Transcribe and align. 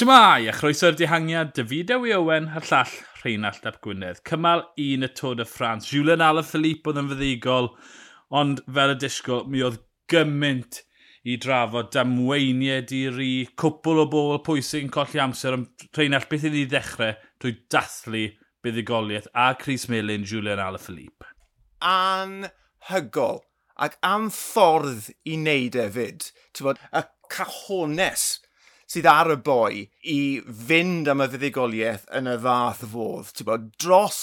Siamai, 0.00 0.48
a 0.48 0.52
chroeso'r 0.56 0.94
dihangiad, 0.96 1.50
David 1.52 1.90
Ewi 1.92 2.14
Owen, 2.16 2.46
a'r 2.56 2.64
llall 2.64 2.92
Rheinald 3.18 3.66
Ap 3.68 3.82
Gwynedd. 3.84 4.22
Cymal 4.24 4.62
un 4.80 5.04
y 5.04 5.10
Tôr 5.12 5.34
de 5.36 5.44
France. 5.44 5.90
Julian 5.92 6.24
Alaphilippe 6.24 6.88
oedd 6.88 7.02
yn 7.02 7.10
fyddigol, 7.10 7.68
ond 8.40 8.62
fel 8.64 8.94
y 8.94 8.96
disgwyl, 9.02 9.44
mi 9.52 9.60
oedd 9.66 9.76
gymaint 10.08 10.80
i 11.28 11.36
drafod 11.44 11.92
damweiniad 11.92 12.96
i 12.96 13.02
ri, 13.12 13.28
cwpl 13.60 14.00
o 14.06 14.08
bobl 14.08 14.40
pwysig 14.48 14.88
yn 14.88 14.96
colli 14.96 15.20
amser, 15.20 15.58
ond 15.58 15.86
Rheinald, 15.92 16.30
beth 16.32 16.48
i 16.48 16.56
ni 16.56 16.64
ddechrau 16.64 17.12
drwy 17.36 17.58
dathlu 17.68 18.26
buddigoliaeth 18.64 19.28
a 19.36 19.50
Chris 19.60 19.90
Melin, 19.92 20.24
Julian 20.24 20.64
Alaphilippe? 20.64 21.28
Anhygol, 21.84 23.42
ac 23.76 24.00
am 24.00 24.30
ffordd 24.32 25.12
i 25.28 25.36
wneud 25.36 25.76
efyd. 25.84 26.32
Bod, 26.64 26.80
y 26.88 27.04
cahones 27.28 28.30
sydd 28.90 29.06
ar 29.06 29.30
y 29.30 29.38
boi 29.46 29.84
i 30.10 30.20
fynd 30.66 31.10
am 31.10 31.22
y 31.22 31.30
fuddigoliaeth 31.30 32.08
yn 32.18 32.30
y 32.30 32.36
fath 32.42 32.84
fodd. 32.92 33.32
Ti'n 33.36 33.48
bod, 33.48 33.66
dros 33.78 34.20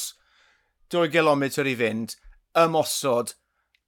2 0.91 1.07
km 1.13 1.45
i 1.47 1.75
fynd, 1.79 2.15
ymosod, 2.59 3.35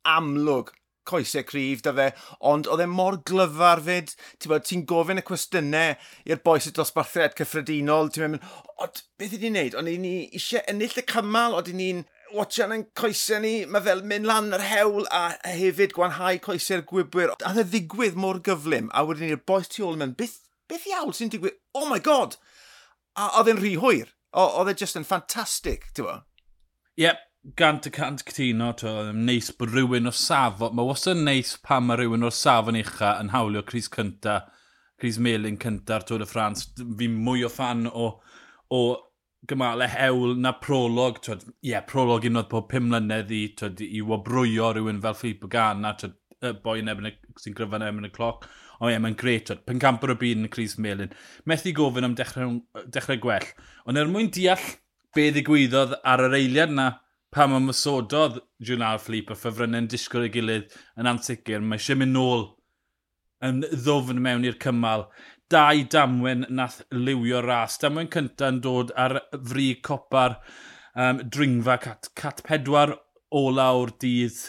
amlwg, 0.07 0.71
coesau 1.09 1.43
cryf 1.47 1.81
da 1.83 1.93
fe, 1.97 2.07
ond 2.45 2.69
oedd 2.69 2.83
e 2.85 2.88
mor 2.91 3.17
glyfar 3.27 3.81
fyd. 3.85 4.13
Ti'n 4.38 4.53
bod, 4.53 4.67
ti'n 4.67 4.85
gofyn 4.89 5.21
y 5.21 5.25
cwestiynau 5.25 5.97
i'r 6.29 6.43
boes 6.45 6.69
y 6.69 6.73
dosbarthiad 6.75 7.35
cyffredinol, 7.39 8.11
ti'n 8.13 8.35
mynd, 8.35 8.49
o, 8.80 8.88
beth 9.19 9.35
ydy'n 9.39 9.57
neud? 9.57 9.77
Ond 9.80 9.91
ni 10.03 10.16
eisiau 10.27 10.63
ennill 10.71 10.99
y 11.02 11.05
cymal, 11.09 11.57
ond 11.59 11.71
ni'n 11.75 12.05
watchan 12.35 12.75
yn 12.75 12.85
coesau 12.97 13.41
ni, 13.43 13.55
mae 13.66 13.83
fel 13.83 14.03
mynd 14.05 14.30
lan 14.30 14.53
yr 14.55 14.63
hewl 14.69 15.07
a 15.11 15.23
hefyd 15.47 15.95
gwanhau 15.97 16.39
coesau'r 16.45 16.85
gwybwyr. 16.88 17.33
A 17.43 17.55
e 17.57 17.66
ddigwydd 17.66 18.19
mor 18.19 18.39
gyflym, 18.45 18.91
a 18.93 19.03
wedyn 19.07 19.33
ni'r 19.33 19.43
boes 19.49 19.71
tu 19.71 19.88
ôl 19.88 19.97
yn 19.97 20.05
mynd, 20.05 20.19
beth 20.19 20.38
beth 20.70 20.88
iawn 20.89 21.16
sy'n 21.16 21.31
digwydd? 21.34 21.58
Oh 21.75 21.89
my 21.89 22.00
god! 22.03 22.38
A 23.17 23.31
oedd 23.39 23.52
e'n 23.53 23.62
rhy 23.62 23.75
hwyr. 23.81 24.14
Oedd 24.38 24.70
e 24.72 24.78
just 24.78 25.00
yn 25.00 25.08
ffantastig, 25.08 25.89
ti'n 25.94 26.06
bo? 26.06 26.20
Yep, 27.00 27.26
gant 27.58 27.88
y 27.88 27.92
cant 27.95 28.23
cytuno, 28.28 28.72
ti'n 28.78 29.26
neis 29.26 29.50
bod 29.56 29.73
rhywun 29.73 30.09
o 30.09 30.14
safo, 30.14 30.70
mae 30.76 30.88
wastad 30.89 31.17
yn 31.17 31.26
neis 31.28 31.56
pan 31.66 31.88
mae 31.88 32.00
rhywun 32.00 32.28
o'r 32.28 32.36
safon 32.36 32.80
ucha 32.80 33.16
yn 33.22 33.34
hawlio 33.34 33.64
Cris 33.66 33.89
cynta, 33.92 34.42
Cris 35.00 35.17
Melin 35.17 35.58
cynta'r 35.61 36.06
Tôl 36.08 36.26
y 36.26 36.28
Ffrans. 36.30 36.67
Fi 36.78 37.08
mwy 37.14 37.45
o 37.48 37.52
fan 37.54 37.88
o, 37.88 38.09
o 38.76 38.81
gymalau 39.50 39.88
e 39.88 39.89
hewl 39.94 40.36
na 40.44 40.52
prolog, 40.59 41.22
ie, 41.23 41.39
yeah, 41.72 41.86
prolog 41.88 42.28
un 42.28 42.42
oedd 42.42 42.50
pob 42.52 42.67
pum 42.72 42.89
mlynedd 42.92 43.31
i, 43.31 43.45
twyd, 43.58 43.81
i 43.88 44.04
wobrwyo 44.06 44.73
rhywun 44.76 45.00
fel 45.06 45.17
Philippe 45.17 45.50
Gana, 45.52 45.95
y 46.39 46.52
boi 46.64 46.80
yn 46.83 46.92
ebyn 46.92 47.14
sy'n 47.39 47.56
gryfa'n 47.56 47.88
ebyn 47.88 48.09
y 48.09 48.11
cloc 48.16 48.45
o 48.80 48.88
ie, 48.88 48.94
yeah, 48.94 49.02
mae'n 49.03 49.17
gret 49.19 49.52
oed, 49.52 49.66
pen 49.67 49.81
camper 49.81 50.13
o 50.13 50.17
byd 50.19 50.39
yn 50.39 50.47
y 50.47 50.52
Cris 50.53 50.77
Melin. 50.80 51.11
Methu 51.49 51.73
gofyn 51.75 52.08
am 52.08 52.16
dechrau, 52.16 52.59
dechrau 52.88 53.19
gwell. 53.21 53.47
Ond 53.86 53.99
er 53.99 54.09
mwyn 54.11 54.31
deall 54.36 54.66
be 55.16 55.30
ddigwyddodd 55.36 55.97
ar 56.08 56.23
yr 56.27 56.38
eiliad 56.38 56.71
na 56.75 56.91
pam 57.33 57.58
ymwysododd 57.58 58.39
Julian 58.63 58.88
Alaphilippe 58.88 59.36
a 59.36 59.39
ffefrynnau'n 59.39 59.89
disgwyl 59.91 60.27
ei 60.27 60.33
gilydd 60.33 60.77
yn 60.99 61.09
ansicr, 61.11 61.61
mae 61.61 61.81
eisiau 61.81 61.99
mynd 61.99 62.16
nôl 62.16 62.47
yn 63.45 63.61
ddofn 63.67 64.21
mewn 64.23 64.47
i'r 64.47 64.58
cymal. 64.63 65.08
Dau 65.49 65.83
damwen 65.89 66.45
nath 66.53 66.81
liwio 66.93 67.41
ras. 67.45 67.80
Damwen 67.81 68.09
cyntaf 68.14 68.53
yn 68.53 68.59
dod 68.66 68.93
ar 68.97 69.17
fri 69.33 69.71
copa'r 69.86 70.38
um, 70.93 71.21
dringfa 71.25 71.77
cat, 71.81 72.11
cat 72.16 72.43
pedwar 72.45 72.95
o 73.30 73.45
lawr 73.53 73.93
dydd 74.02 74.39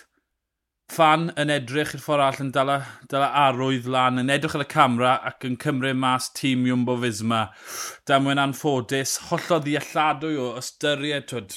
fan 0.91 1.29
yn 1.39 1.53
edrych 1.55 1.95
i'r 1.95 2.03
ffordd 2.03 2.25
all 2.25 2.41
yn 2.45 2.51
dala, 2.55 2.77
dala 3.11 3.29
arwydd 3.45 3.87
lan, 3.91 4.19
yn 4.23 4.33
edrych 4.35 4.57
ar 4.59 4.65
y 4.65 4.69
camera 4.71 5.13
ac 5.31 5.47
yn 5.47 5.59
cymryd 5.63 5.99
mas 6.03 6.31
tîm 6.37 6.67
Jumbo 6.69 6.97
Fisma. 7.03 7.43
Damwyn 8.11 8.43
anffodus, 8.43 9.17
hollodd 9.29 9.69
i 9.71 9.77
alladwy 9.81 10.35
o 10.41 10.49
ystyried, 10.61 11.29
twyd, 11.31 11.57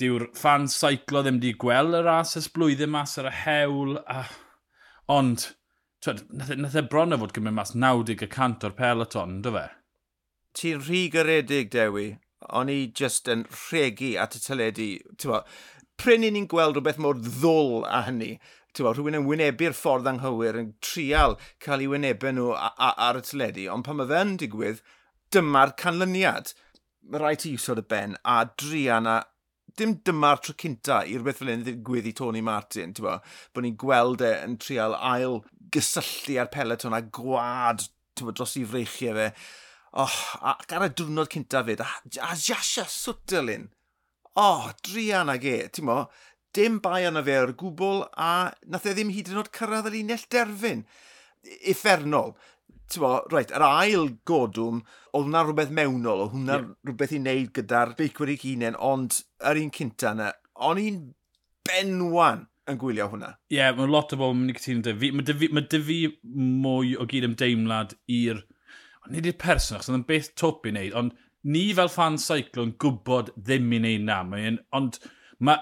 diw'r 0.00 0.26
fan 0.38 0.66
saiclo 0.72 1.22
ddim 1.24 1.42
wedi 1.42 1.52
gweld 1.64 1.98
y 2.00 2.02
ras 2.06 2.34
ys 2.40 2.48
blwyddyn 2.56 2.92
mas 2.94 3.18
ar 3.20 3.30
y 3.30 3.36
hewl. 3.44 3.98
A... 4.08 4.24
Ond, 5.12 5.50
twyd, 6.04 6.24
nath, 6.32 6.54
e, 6.54 6.58
nath 6.64 6.80
e 6.80 6.84
bron 6.88 7.16
o 7.16 7.20
fod 7.20 7.36
cymryd 7.36 7.58
mas 7.60 7.74
90 7.76 8.68
o'r 8.68 8.76
peloton, 8.80 9.40
dy 9.44 9.54
fe? 9.58 9.66
Ti'n 10.54 10.84
rhy 10.86 11.06
garedig, 11.12 11.72
Dewi. 11.74 12.12
O'n 12.54 12.68
i 12.68 12.86
just 12.92 13.28
yn 13.32 13.46
rhegu 13.48 14.14
at 14.20 14.36
y 14.36 14.40
teledu. 14.44 14.88
Ti'n 15.20 15.38
pryn 16.00 16.26
i 16.26 16.30
ni'n 16.34 16.48
gweld 16.50 16.78
rhywbeth 16.78 17.00
mor 17.02 17.20
ddwl 17.20 17.84
a 17.88 18.04
hynny. 18.08 18.34
Tewa, 18.74 18.94
rhywun 18.94 19.20
yn 19.20 19.28
wynebu'r 19.28 19.76
ffordd 19.78 20.08
anghywir 20.10 20.58
yn 20.58 20.72
trial 20.82 21.36
cael 21.62 21.84
ei 21.84 21.90
wynebu 21.92 22.32
nhw 22.34 22.48
ar 22.58 23.20
y 23.20 23.22
teledu, 23.22 23.68
ond 23.70 23.86
pan 23.86 24.00
mae 24.00 24.10
fe 24.10 24.22
yn 24.24 24.34
digwydd, 24.42 24.80
dyma'r 25.34 25.76
canlyniad. 25.78 26.50
Mae 27.06 27.22
rhaid 27.22 27.44
ti 27.44 27.54
iwsod 27.54 27.82
y 27.82 27.86
ben 27.94 28.16
a 28.24 28.40
drian 28.58 29.06
a 29.10 29.20
dim 29.78 29.96
dyma'r 30.06 30.40
tro 30.42 30.54
cynta 30.58 31.00
i'r 31.10 31.24
beth 31.26 31.40
fel 31.40 31.52
un 31.54 31.64
ddigwydd 31.66 32.08
i 32.10 32.14
Tony 32.18 32.42
Martin, 32.46 32.94
ti'n 32.94 33.06
bod, 33.06 33.30
bod 33.54 33.66
ni'n 33.66 33.78
gweld 33.80 34.22
e 34.22 34.32
yn 34.46 34.56
trial 34.62 34.94
ail 34.98 35.40
gysylltu 35.74 36.38
ar 36.40 36.50
peleton 36.54 36.94
a 36.94 37.02
gwad 37.18 37.86
bo, 38.22 38.30
dros 38.30 38.54
i 38.60 38.64
freichiau 38.66 39.16
fe. 39.18 39.30
Oh, 40.02 40.18
ac 40.50 40.74
ar 40.74 40.88
y 40.88 40.90
diwrnod 40.98 41.30
cynta 41.30 41.62
fyd, 41.66 41.82
a, 41.82 41.88
a 42.22 42.34
Jasha 42.34 42.86
Swtelin, 42.90 43.68
o, 44.34 44.44
oh, 44.44 44.70
drian 44.86 45.30
ag 45.32 45.44
e, 45.46 45.56
ti'n 45.74 45.86
mo, 45.88 45.98
dim 46.54 46.78
bai 46.82 47.02
yna 47.08 47.22
fe 47.26 47.36
o'r 47.42 47.54
gwbl 47.58 48.04
a 48.20 48.30
nath 48.70 48.88
e 48.88 48.94
ddim 48.94 49.12
hyd 49.14 49.30
yn 49.32 49.40
oed 49.42 49.52
cyrraedd 49.54 49.90
yr 49.90 49.98
unell 50.00 50.26
derfyn. 50.34 50.84
Effernol. 51.70 52.34
Bo, 53.00 53.16
right, 53.32 53.50
yr 53.50 53.64
ail 53.64 54.10
godwm, 54.28 54.82
oedd 55.10 55.24
hwnna 55.26 55.42
rhywbeth 55.42 55.72
mewnol, 55.74 56.24
oedd 56.24 56.34
hwnna 56.34 56.58
yeah. 56.60 56.66
rhywbeth 56.86 57.14
i 57.16 57.20
wneud 57.20 57.52
gyda'r 57.56 57.94
beicwyr 57.98 58.34
i 58.34 58.36
hunain, 58.42 58.76
ond 58.78 59.22
yr 59.50 59.58
un 59.62 59.72
cynta 59.74 60.12
yna, 60.14 60.28
o'n 60.68 60.82
i'n 60.82 61.00
benwan 61.66 62.44
yn 62.70 62.78
gwylio 62.80 63.08
hwnna. 63.12 63.32
Ie, 63.50 63.58
yeah, 63.58 63.72
mae 63.76 63.90
lot 63.90 64.14
o 64.14 64.18
bobl 64.20 64.36
yn 64.36 64.42
mynd 64.44 64.54
i 64.54 64.58
cytuno 64.60 64.84
dy 64.86 64.94
fi. 65.00 65.10
Mae 65.16 65.26
dy 65.26 65.36
fi, 65.40 65.50
ma 65.52 65.64
dy 65.74 65.80
fi 65.88 65.98
mwy 66.64 66.94
o 67.00 67.08
gyd 67.10 67.28
ymdeimlad 67.30 67.96
i'r... 68.18 68.44
Nid 69.12 69.26
i'r 69.28 69.36
person, 69.40 69.76
achos 69.76 69.90
oedd 69.90 69.98
yn 69.98 70.06
beth 70.08 70.30
top 70.40 70.64
i 70.64 70.72
wneud, 70.72 70.94
ond 70.96 71.16
ni 71.44 71.64
fel 71.76 71.90
fan 71.92 72.16
seiclo'n 72.20 72.74
gwybod 72.80 73.32
ddim 73.36 73.72
i 73.72 73.80
wneud 73.80 74.06
na. 74.08 74.22
Mae'n, 74.28 74.58
ond 74.76 74.98
mae 75.44 75.60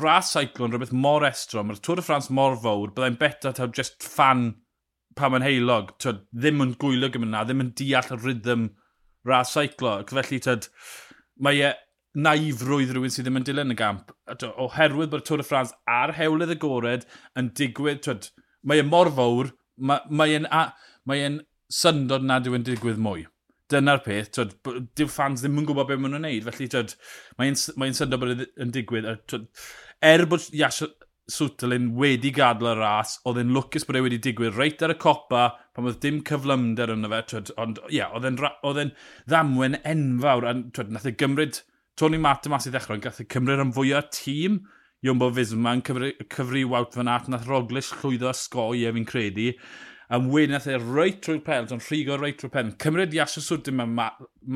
ras 0.00 0.32
seiclo'n 0.34 0.72
rhywbeth 0.72 0.94
mor 0.94 1.26
estro, 1.28 1.64
mae'r 1.64 1.82
Tôr 1.84 2.00
y 2.00 2.04
Ffrans 2.06 2.30
mor 2.34 2.56
fawr, 2.62 2.94
byddai'n 2.94 3.18
beta 3.20 3.52
taw 3.56 3.68
just 3.74 4.04
fan 4.04 4.50
pa 5.18 5.28
mae'n 5.28 5.44
heilog, 5.44 5.92
tyd, 6.02 6.22
ddim 6.32 6.62
yn 6.64 6.76
gwylio 6.80 7.10
gymaint 7.12 7.34
na, 7.34 7.44
ddim 7.44 7.64
yn 7.64 7.74
deall 7.78 8.14
y 8.14 8.18
rhythm 8.20 8.68
ras 9.28 9.52
seiclo. 9.56 9.96
Felly, 10.08 10.40
tyd, 10.44 10.68
mae 11.42 11.62
e 11.66 11.72
naifrwydd 12.18 12.94
rhywun 12.94 13.12
sydd 13.12 13.26
ddim 13.26 13.40
yn 13.40 13.46
dilyn 13.46 13.74
y 13.74 13.78
gamp. 13.78 14.12
Oherwydd 14.48 15.10
bod 15.12 15.24
y 15.24 15.28
Tôr 15.28 15.42
y 15.42 15.46
Ffrans 15.46 15.74
a'r 15.90 16.14
hewlydd 16.18 16.54
y 16.54 16.58
gored 16.62 17.08
yn 17.38 17.50
digwydd, 17.58 18.04
tyd, 18.06 18.30
mae 18.62 18.82
e 18.82 18.86
mor 18.86 19.10
fawr, 19.14 19.52
mae 19.78 20.38
e'n 20.38 20.48
mae 21.08 21.34
syndod 21.72 22.24
nad 22.24 22.46
yw 22.48 22.56
yn 22.56 22.64
digwydd 22.66 23.02
mwy 23.02 23.26
dyna'r 23.72 24.00
peth, 24.04 24.30
twyd, 24.36 24.54
dyw 24.96 25.10
fans 25.12 25.42
ddim 25.44 25.60
yn 25.62 25.68
gwybod 25.68 25.90
beth 25.90 26.00
maen 26.02 26.16
nhw'n 26.16 26.26
neud, 26.28 26.46
felly 26.48 26.68
mae'n 27.40 27.58
mae 27.80 27.96
syndod 27.96 28.22
bod 28.22 28.32
e 28.32 28.48
yn 28.64 28.72
digwydd. 28.74 29.08
A, 29.08 29.16
twyd, 29.28 29.48
er 30.10 30.24
bod 30.30 30.48
Iash 30.56 30.84
Swtalin 31.28 31.90
wedi 32.00 32.30
gadw 32.32 32.70
y 32.70 32.74
ras, 32.78 33.18
oedd 33.28 33.42
e'n 33.42 33.52
lwcus 33.52 33.84
bod 33.84 33.98
e 34.00 34.04
wedi 34.06 34.20
digwydd 34.24 34.56
reit 34.56 34.84
ar 34.84 34.94
y 34.94 34.98
copa, 35.00 35.50
pan 35.76 35.90
oedd 35.90 36.00
dim 36.04 36.22
cyflymder 36.28 36.94
yna 36.94 37.10
fe, 37.12 37.20
twyd, 37.34 37.52
ond 37.60 37.82
ie, 37.90 37.98
yeah, 37.98 38.14
oedd 38.16 38.80
e'n 38.80 38.94
ddamwen 39.28 39.76
enfawr, 39.82 40.48
a 40.48 40.56
twyd, 40.72 40.94
nath 40.94 41.10
e 41.10 41.12
gymryd 41.20 41.60
Tony 42.00 42.20
Martin 42.22 42.54
mas 42.54 42.68
i 42.68 42.72
ddechrau, 42.72 42.96
ond 42.96 43.04
gath 43.04 43.20
e 43.20 43.28
cymryd 43.28 43.60
yn 43.66 43.76
fwyaf 43.76 44.08
tîm, 44.14 44.62
Iwmbo 45.06 45.28
yn 45.30 45.82
cyfri, 45.86 46.08
cyfri 46.26 46.64
wawt 46.66 46.96
fan 46.98 47.10
at, 47.12 47.28
nath 47.30 47.46
Roglish 47.46 47.92
llwyddo 48.00 48.32
ysgoi 48.32 48.80
e 48.82 48.90
fi'n 48.96 49.04
credu. 49.06 49.52
A 50.08 50.16
wedyn 50.24 50.54
nath 50.56 50.66
e 50.72 50.76
reit 50.80 51.18
trwy'r 51.24 51.42
peloton, 51.44 51.82
rhigo 51.84 52.16
reit 52.16 52.38
trwy'r 52.40 52.52
pelot. 52.54 52.78
Cymryd 52.80 53.16
Iasio 53.16 53.42
Swrdyn 53.44 53.76
mewn 53.76 53.90
ma 53.96 54.06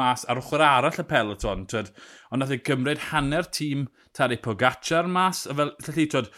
mas 0.01 0.25
ar 0.33 0.41
ochr 0.41 0.65
arall 0.65 1.03
y 1.03 1.05
peloton, 1.11 1.67
twyd. 1.69 1.91
Ond 2.33 2.41
nath 2.41 2.55
e 2.55 2.59
gymryd 2.65 3.11
hanner 3.11 3.51
tîm 3.53 3.91
Tari 4.17 4.39
Pogacar 4.41 5.11
mas. 5.13 5.45
A 5.45 5.57
fel, 5.59 5.75
lli, 5.91 6.07
twyd, 6.15 6.31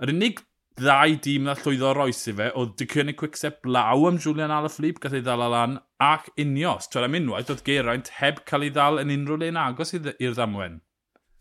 yr 0.00 0.12
unig 0.14 0.40
ddau 0.80 1.18
dîm 1.26 1.44
na 1.44 1.54
llwyddo 1.58 1.90
roes 1.98 2.22
i 2.32 2.34
fe, 2.38 2.46
oedd 2.56 2.72
Dicynig 2.80 3.18
Quickstep 3.20 3.60
blaw 3.66 4.06
am 4.08 4.20
Julian 4.24 4.54
Alaphilippe, 4.54 5.02
gath 5.04 5.18
ei 5.18 5.24
ddal 5.26 5.44
lan, 5.52 5.76
ac 6.00 6.30
unios. 6.40 6.88
Twyd 6.88 7.10
am 7.10 7.18
unwaith, 7.20 7.52
oedd 7.52 7.66
Geraint 7.66 8.08
heb 8.22 8.40
cael 8.48 8.64
ei 8.64 8.72
ddal 8.72 9.02
yn 9.02 9.12
unrhyw 9.18 9.42
le'n 9.42 9.60
agos 9.60 9.92
i'r 9.98 10.08
ddamwen. 10.32 10.80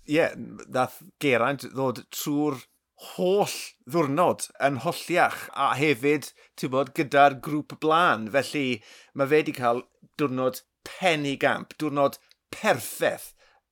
Ie, 0.09 0.17
yeah, 0.17 0.35
dath 0.67 0.99
Geraint 1.23 1.63
ddod 1.71 2.03
trwy'r 2.11 2.59
holl 3.01 3.57
ddwrnod 3.89 4.47
yn 4.63 4.81
holliach 4.85 5.47
a 5.57 5.71
hefyd, 5.77 6.29
ti'n 6.59 6.73
bod, 6.73 6.93
gyda'r 6.97 7.39
grŵp 7.43 7.79
blaen. 7.83 8.27
Felly 8.33 8.65
mae 9.17 9.29
fe 9.29 9.41
wedi 9.41 9.55
cael 9.57 9.85
diwrnod 10.21 10.61
penny 10.87 11.37
gamp, 11.41 11.77
diwrnod 11.81 12.19
perffaith. 12.53 13.31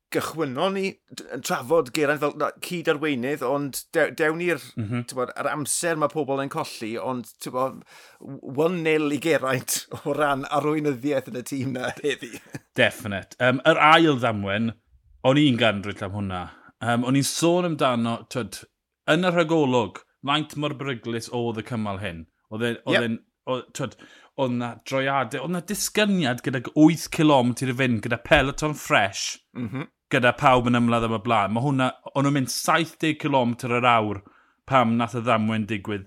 Gychwynon 0.09 0.73
ni 0.73 0.87
yn 1.35 1.43
trafod 1.45 1.91
Geraint 1.93 2.23
fel 2.23 2.31
na, 2.41 2.47
cyd 2.65 2.87
arweinydd, 2.89 3.43
ond 3.45 3.83
de, 3.93 4.07
dewn 4.17 4.39
ni'r 4.41 4.63
mm 4.73 4.87
-hmm. 4.87 5.27
ar 5.37 5.49
amser 5.51 5.99
mae 6.01 6.09
pobl 6.09 6.41
yn 6.41 6.49
colli, 6.49 6.95
ond 6.97 7.29
bod, 7.53 7.83
1-0 8.17 9.13
i 9.13 9.19
Geraint 9.21 9.83
o 9.99 10.15
ran 10.17 10.47
arweinyddiaeth 10.49 11.29
yn 11.29 11.37
y 11.43 11.45
tîm 11.51 11.77
na 11.77 11.93
heddi. 11.99 12.31
Definite. 12.81 13.37
Um, 13.37 13.61
yr 13.69 13.77
ail 13.91 14.17
ddamwen, 14.17 14.73
o'n 15.21 15.43
i'n 15.43 15.61
ganryd 15.61 16.01
am 16.01 16.17
hwnna. 16.17 16.41
Um, 16.81 17.05
o'n 17.05 17.19
i'n 17.19 17.29
sôn 17.29 17.69
amdano, 17.69 18.23
twyd, 18.33 18.63
yn 19.11 19.27
y 19.27 19.33
rhagolwg, 19.33 20.01
faint 20.25 20.56
mor 20.59 20.75
bryglis 20.79 21.29
oedd 21.35 21.61
y 21.61 21.65
cymal 21.69 22.01
hyn. 22.03 22.25
Oedd 22.53 22.65
e- 22.69 22.77
e'n... 22.95 23.19
Yep. 23.50 24.09
Oedd 24.39 24.53
na 24.56 24.67
droiadau, 24.88 25.41
oedd 25.44 25.51
na 25.51 25.59
disgyniad 25.67 26.44
gyda 26.45 26.61
8 26.69 27.07
km 27.11 27.50
i 27.65 27.73
fynd, 27.75 27.97
gyda 28.06 28.19
peloton 28.23 28.75
ffres, 28.77 29.23
mm 29.57 29.65
-hmm. 29.67 29.88
gyda 30.13 30.31
pawb 30.39 30.69
yn 30.69 30.79
ymladd 30.79 31.07
am 31.07 31.15
y 31.17 31.19
blaen. 31.25 31.51
Mae 31.56 31.65
hwnna, 31.65 31.89
o'n 32.13 32.23
nhw'n 32.23 32.38
mynd 32.38 32.53
70 32.53 33.17
km 33.19 33.57
yr 33.67 33.88
awr 33.89 34.21
pam 34.69 34.95
nath 35.00 35.17
y 35.17 35.23
ddamwen 35.25 35.65
digwydd. 35.67 36.06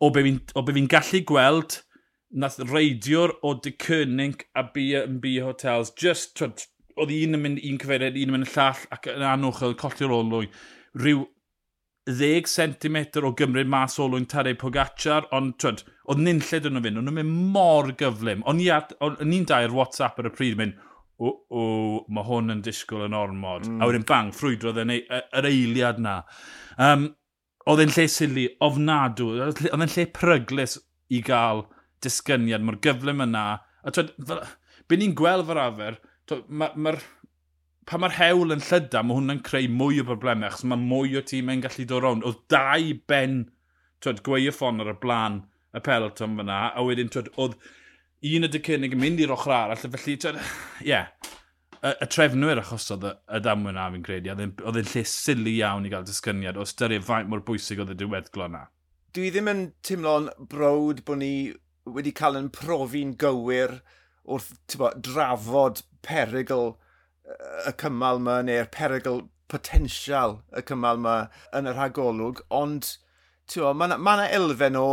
O 0.00 0.10
be 0.10 0.24
fi'n 0.24 0.40
fi 0.72 0.84
gallu 0.96 1.22
gweld, 1.30 1.78
nath 2.30 2.58
reidiwr 2.72 3.36
o 3.42 3.54
De 3.54 3.72
Cynnig 3.84 4.46
a 4.54 4.64
B&B 4.64 5.36
Hotels, 5.44 5.92
just, 5.94 6.34
twyd, 6.38 6.66
oedd 6.96 7.12
un 7.14 7.38
yn 7.38 7.44
mynd 7.44 7.62
un 7.66 7.78
cyfeiriad, 7.82 8.16
un 8.18 8.32
yn 8.32 8.36
mynd 8.38 8.48
y 8.48 8.54
llall 8.54 8.86
ac 8.96 9.10
yn 9.12 9.26
anwch 9.26 9.62
oedd 9.66 9.78
colli'r 9.80 10.14
olwy. 10.16 10.50
Rhyw 10.98 11.26
10 12.18 12.48
cm 12.50 12.98
o 13.24 13.32
gymryd 13.36 13.68
mas 13.70 13.98
o 14.00 14.06
lwy'n 14.08 14.28
tarau 14.30 14.56
Pogacar, 14.58 15.26
ond 15.36 15.56
twyd, 15.62 15.82
oedd 16.10 16.22
nynlled 16.24 16.68
yn 16.70 16.80
o 16.80 16.82
fynd, 16.84 17.00
ond 17.00 17.08
nhw'n 17.08 17.18
mynd 17.20 17.52
mor 17.54 17.90
gyflym. 18.00 18.44
Ond 18.50 18.62
ni'n 19.26 19.48
dair 19.48 19.74
WhatsApp 19.74 20.20
ar 20.20 20.30
y 20.30 20.32
pryd 20.34 20.58
mynd, 20.60 20.78
o, 21.20 21.32
o, 21.52 21.64
mae 22.08 22.26
hwn 22.26 22.54
yn 22.56 22.62
disgwyl 22.64 23.06
yn 23.06 23.16
ormod. 23.16 23.66
Mm. 23.68 23.80
A 23.80 23.88
wedyn 23.90 24.06
bang, 24.08 24.32
ffrwydrodd 24.36 24.80
yn 24.84 24.94
yr 24.96 25.48
eiliad 25.50 26.00
na. 26.02 26.20
Um, 26.80 27.10
oedd 27.68 27.84
e'n 27.84 27.94
lle 27.96 28.06
sili, 28.10 28.46
ofnadw, 28.64 29.28
oedd 29.48 29.64
e'n 29.68 29.86
lle 29.86 30.06
pryglis 30.16 30.78
i 31.12 31.20
gael 31.26 31.66
disgyniad, 32.04 32.64
mae'r 32.64 32.80
gyflym 32.86 33.24
yna. 33.26 33.46
A 33.84 33.94
twyd, 33.94 34.14
be 34.88 35.00
ni'n 35.00 35.16
gweld 35.18 35.48
fel 35.50 35.62
afer, 35.66 36.00
mae'r... 36.30 36.46
Ma, 36.48 36.72
ma 36.76 36.98
pan 37.88 38.02
mae'r 38.02 38.16
hewl 38.18 38.54
yn 38.54 38.62
llyda, 38.64 39.02
mae 39.04 39.16
hwnna'n 39.18 39.42
creu 39.46 39.68
mwy 39.72 40.00
o 40.02 40.06
broblemau, 40.08 40.50
achos 40.50 40.66
mae 40.68 40.80
mwy 40.80 41.16
o 41.18 41.24
tîm 41.26 41.50
yn 41.52 41.64
gallu 41.64 41.86
dod 41.88 42.04
rownd. 42.04 42.26
Oedd 42.28 42.40
dau 42.52 42.94
ben, 43.10 43.42
twyd, 44.04 44.22
gweio 44.26 44.52
ffon 44.54 44.82
ar 44.84 44.92
y 44.92 44.96
blaen 45.02 45.42
y 45.76 45.82
peloton 45.86 46.36
fyna, 46.38 46.62
a 46.74 46.84
wedyn, 46.86 47.12
twyd, 47.12 47.30
oedd 47.40 47.56
un 48.30 48.46
y 48.46 48.50
dycynnig 48.52 48.96
yn 48.96 49.02
mynd 49.02 49.22
i'r 49.24 49.34
ochr 49.34 49.54
arall, 49.56 49.86
felly, 49.96 50.16
twyd, 50.20 50.40
ie. 50.82 50.90
Yeah. 50.92 51.12
Y, 51.80 51.94
y 52.04 52.06
trefnwyr 52.12 52.60
achos 52.60 52.90
oedd 52.92 53.06
y, 53.08 53.14
y 53.32 53.40
damwyn 53.40 53.78
na 53.78 53.86
fi'n 53.94 54.04
credu, 54.04 54.34
oedd 54.36 54.76
e'n 54.82 54.90
lle 54.92 55.04
sili 55.08 55.56
iawn 55.62 55.86
i 55.88 55.92
gael 55.92 56.04
disgyniad, 56.04 56.60
o 56.60 56.66
styried 56.68 57.06
faint 57.06 57.30
mor 57.32 57.40
bwysig 57.46 57.80
oedd 57.80 57.94
y 57.94 57.96
diweddglo 58.02 58.50
na. 58.52 58.66
Dwi 59.16 59.30
ddim 59.32 59.48
yn 59.50 59.62
teimlo'n 59.86 60.28
brod 60.52 61.00
bod 61.08 61.22
ni 61.22 61.32
wedi 61.88 62.12
cael 62.14 62.36
yn 62.38 62.50
profi'n 62.54 63.16
gywir 63.18 63.78
wrth 64.28 64.76
bo, 64.78 64.90
drafod 65.00 65.80
perygl 66.04 66.74
y 67.68 67.74
cymal 67.80 68.20
yma 68.20 68.40
neu'r 68.46 68.70
perygl 68.74 69.24
potensial 69.50 70.38
y 70.56 70.62
cymal 70.66 71.00
yma 71.00 71.16
yn 71.56 71.70
yr 71.70 71.78
rhagolwg, 71.78 72.44
ond 72.50 72.94
mae 73.50 73.90
yna 73.90 73.98
ma 73.98 74.16
elfen 74.28 74.78
o 74.78 74.86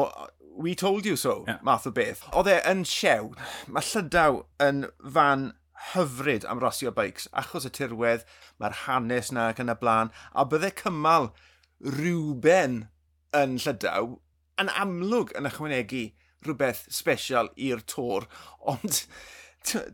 we 0.57 0.73
told 0.73 1.05
you 1.05 1.15
so, 1.15 1.43
yeah. 1.47 1.59
math 1.61 1.85
o 1.85 1.91
beth. 1.93 2.23
Oedd 2.33 2.49
e 2.49 2.57
yn 2.65 2.81
siew, 2.89 3.29
mae 3.69 3.85
Llydaw 3.85 4.41
yn 4.65 4.87
fan 5.13 5.51
hyfryd 5.91 6.47
am 6.49 6.61
rasio 6.63 6.91
bikes, 6.91 7.27
achos 7.37 7.67
y 7.69 7.71
tirwedd, 7.77 8.25
mae'r 8.57 8.79
hanes 8.87 9.29
na 9.31 9.51
ac 9.51 9.61
yn 9.61 9.69
y 9.69 9.77
blaen, 9.77 10.09
a 10.33 10.45
bydde 10.49 10.73
cymal 10.81 11.29
rhywben 11.85 12.87
yn 13.37 13.59
Llydaw 13.61 14.15
yn 14.57 14.73
amlwg 14.73 15.35
yn 15.37 15.49
ychwanegu 15.51 16.07
rhywbeth 16.45 16.87
special 16.93 17.51
i'r 17.69 17.83
tor, 17.85 18.25
ond 18.73 19.03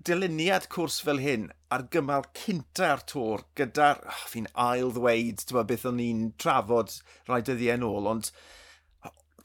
dyluniad 0.07 0.67
cwrs 0.73 0.99
fel 1.05 1.21
hyn 1.23 1.47
ar 1.73 1.85
gymal 1.93 2.25
cynta'r 2.37 3.03
tor 3.09 3.45
gyda'r... 3.59 4.01
Oh, 4.09 4.25
fi'n 4.31 4.49
ail 4.65 4.93
ddweud, 4.95 5.43
ti'n 5.43 5.69
beth 5.69 5.87
o'n 5.89 5.97
ni'n 6.01 6.27
trafod 6.41 6.93
rhai 7.29 7.41
dyddiau 7.45 7.79
yn 7.79 7.87
ôl, 7.87 8.09
ond 8.11 8.31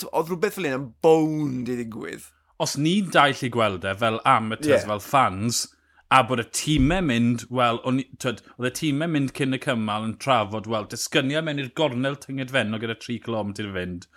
oedd 0.09 0.31
rhywbeth 0.31 0.59
fel 0.59 0.69
hyn 0.69 0.79
yn 0.79 0.87
bown 1.05 1.57
i 1.63 1.65
ddigwydd. 1.71 2.29
Os 2.63 2.77
ni'n 2.79 3.11
dau 3.15 3.35
i 3.35 3.51
gweld 3.55 3.87
e 3.87 3.95
fel 3.99 4.21
amateurs, 4.27 4.83
yeah. 4.83 4.87
fel 4.91 5.03
fans, 5.05 5.67
a 6.15 6.23
bod 6.27 6.43
y 6.43 6.47
tîmau 6.57 7.05
mynd, 7.05 7.45
wel, 7.55 7.83
oedd 7.85 8.71
y 8.71 8.73
tîmau 8.81 9.13
mynd 9.13 9.35
cyn 9.39 9.57
y 9.57 9.61
cymal 9.63 10.07
yn 10.09 10.17
trafod, 10.23 10.71
wel, 10.71 10.89
disgyniau 10.91 11.45
mewn 11.47 11.63
i'r 11.63 11.75
gornel 11.79 12.19
tyngedfennol 12.23 12.83
gyda 12.83 12.99
3 12.99 13.21
km 13.27 13.53
i 13.63 13.69
fynd, 13.77 14.09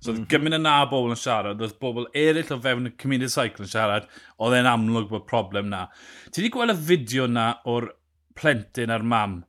So 0.00 0.10
oedd 0.10 0.16
mm. 0.16 0.24
-hmm. 0.24 0.30
gymryd 0.32 0.56
yna 0.56 0.74
bobl 0.88 1.12
yn 1.12 1.20
siarad, 1.20 1.60
oedd 1.60 1.76
bobl 1.82 2.08
eraill 2.16 2.54
o 2.54 2.58
fewn 2.64 2.88
y 2.88 2.94
cymuned 3.02 3.32
cycle 3.34 3.66
yn 3.66 3.72
siarad, 3.72 4.08
oedd 4.40 4.56
e'n 4.56 4.68
amlwg 4.70 5.10
bod 5.12 5.26
problem 5.28 5.68
na. 5.72 5.86
Ti 6.30 6.40
wedi 6.40 6.52
gweld 6.54 6.72
y 6.72 6.78
fideo 6.88 7.26
na 7.28 7.50
o'r 7.68 7.90
plentyn 8.40 8.94
a'r 8.94 9.04
mam 9.04 9.40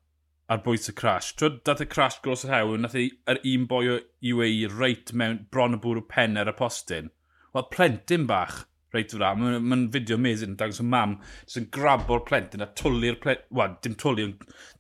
ar 0.52 0.60
bwys 0.66 0.92
y 0.92 0.96
crash. 0.98 1.32
Twyd, 1.40 1.62
dath 1.68 1.84
y 1.86 1.88
crash 1.88 2.20
gros 2.26 2.44
yr 2.44 2.52
hewl, 2.52 2.76
nath 2.84 2.98
yr 3.00 3.40
un 3.54 3.70
boi 3.72 3.86
o 3.94 3.98
UAE 4.34 4.68
reit 4.74 5.14
mewn 5.16 5.46
bron 5.54 5.78
y 5.78 5.80
bwrw 5.84 6.04
penner 6.12 6.52
y 6.52 6.56
postyn. 6.58 7.08
Wel, 7.56 7.70
plentyn 7.72 8.28
bach 8.28 8.66
reit 8.96 9.14
fyra. 9.14 9.32
Mae'n 9.38 9.68
ma 9.68 9.78
fideo 9.94 10.18
amazing 10.20 10.58
dangos 10.60 10.82
y 10.84 10.88
mam 10.88 11.18
jyst 11.22 11.56
sy'n 11.56 11.70
grabo'r 11.76 12.26
plentyn 12.28 12.66
a 12.66 12.70
twlu'r 12.78 13.20
plentyn, 13.24 13.48
wel, 13.58 13.78
dim 13.86 13.96
twlu, 14.00 14.28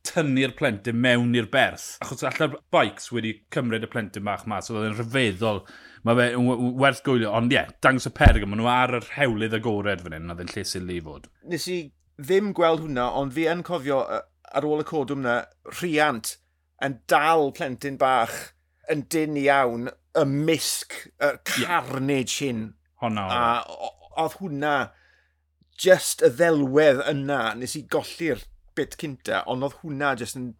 tynnu'r 0.08 0.56
plentyn 0.58 1.00
mewn 1.02 1.38
i'r 1.38 1.50
berth. 1.52 1.94
Achos 2.04 2.26
allan 2.28 2.58
bikes 2.74 3.12
wedi 3.16 3.38
cymryd 3.54 3.88
y 3.88 3.92
plentyn 3.92 4.28
bach 4.28 4.48
mas, 4.50 4.68
so 4.68 4.78
oedd 4.78 4.90
e'n 4.90 5.00
rhyfeddol. 5.00 5.64
Mae 6.08 6.18
fe 6.18 6.28
werth 6.82 7.04
gwylio, 7.06 7.32
ond 7.38 7.54
ie, 7.54 7.60
yeah, 7.60 7.72
dangos 7.86 8.10
y 8.10 8.14
perg, 8.18 8.46
maen 8.48 8.64
nhw 8.64 8.70
ar 8.72 8.96
yr 8.98 9.10
hewlydd 9.20 9.58
agored 9.60 10.04
fan 10.04 10.18
hyn, 10.18 10.32
oedd 10.34 10.42
dde'n 10.42 10.54
lle 10.56 10.68
sy'n 10.68 10.92
i 10.92 11.00
fod. 11.06 11.30
Nes 11.52 11.68
i 11.70 11.80
ddim 12.22 12.52
gweld 12.58 12.86
hwnna, 12.86 13.08
ond 13.20 13.36
fi 13.36 13.48
yn 13.52 13.64
cofio 13.66 14.02
ar 14.10 14.68
ôl 14.68 14.84
y 14.84 14.88
codwm 14.88 15.24
na, 15.26 15.38
rhiant 15.80 16.36
yn 16.82 16.98
dal 17.12 17.52
plentyn 17.56 18.00
bach 18.02 18.36
yn 18.92 19.06
dyn 19.14 19.38
iawn 19.40 19.92
y 20.18 20.26
misg, 20.28 20.98
y 21.22 21.36
carnage 21.48 22.42
hyn. 22.42 22.64
Honna. 23.02 23.28
A 23.30 23.92
oedd 24.26 24.38
hwnna 24.40 24.76
just 25.82 26.22
y 26.26 26.30
ddelwedd 26.38 27.02
yna 27.10 27.42
nes 27.58 27.76
i 27.80 27.84
golli'r 27.90 28.44
bit 28.78 28.96
cynta, 29.02 29.44
ond 29.52 29.66
oedd 29.66 29.80
hwnna 29.82 30.14
just 30.20 30.38
yn 30.40 30.54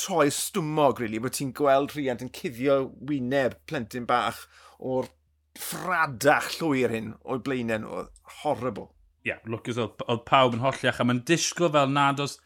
troi 0.00 0.28
stwmog, 0.34 1.00
really, 1.02 1.20
bod 1.22 1.36
ti'n 1.36 1.52
gweld 1.56 1.94
rhiant 1.94 2.24
yn 2.24 2.32
cuddio 2.34 2.78
wyneb 3.08 3.58
plentyn 3.70 4.08
bach 4.08 4.44
o'r 4.78 5.10
ffradach 5.58 6.50
llwyr 6.58 6.94
hyn 6.94 7.12
o'i 7.22 7.42
blaenau 7.46 7.82
nhw. 7.82 8.04
Horrible. 8.42 8.88
Ie, 9.24 9.30
yeah, 9.30 9.42
lwcus 9.48 9.78
oedd, 9.80 10.02
pawb 10.28 10.56
yn 10.56 10.64
holliach, 10.64 11.00
a 11.00 11.06
mae'n 11.06 11.22
disgwyl 11.28 11.72
fel 11.72 11.92
nad 11.94 12.20
os 12.20 12.38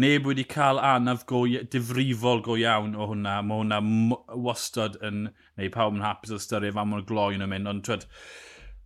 neb 0.00 0.26
wedi 0.26 0.46
cael 0.50 0.80
anaf 0.82 1.24
go, 1.30 1.44
difrifol 1.70 2.42
go 2.46 2.56
iawn 2.58 2.94
o 2.96 3.08
hwnna. 3.10 3.36
Mae 3.46 3.62
hwnna 3.62 3.80
wastad 4.46 4.98
yn, 5.06 5.28
neu 5.58 5.74
pawb 5.74 5.98
yn 5.98 6.06
hapus 6.06 6.34
o 6.34 6.40
ystyried 6.40 6.76
fan 6.78 6.90
mor 6.90 7.04
gloi 7.06 7.34
yn 7.36 7.46
mynd, 7.50 7.70
ond 7.70 7.84
twed, 7.86 8.06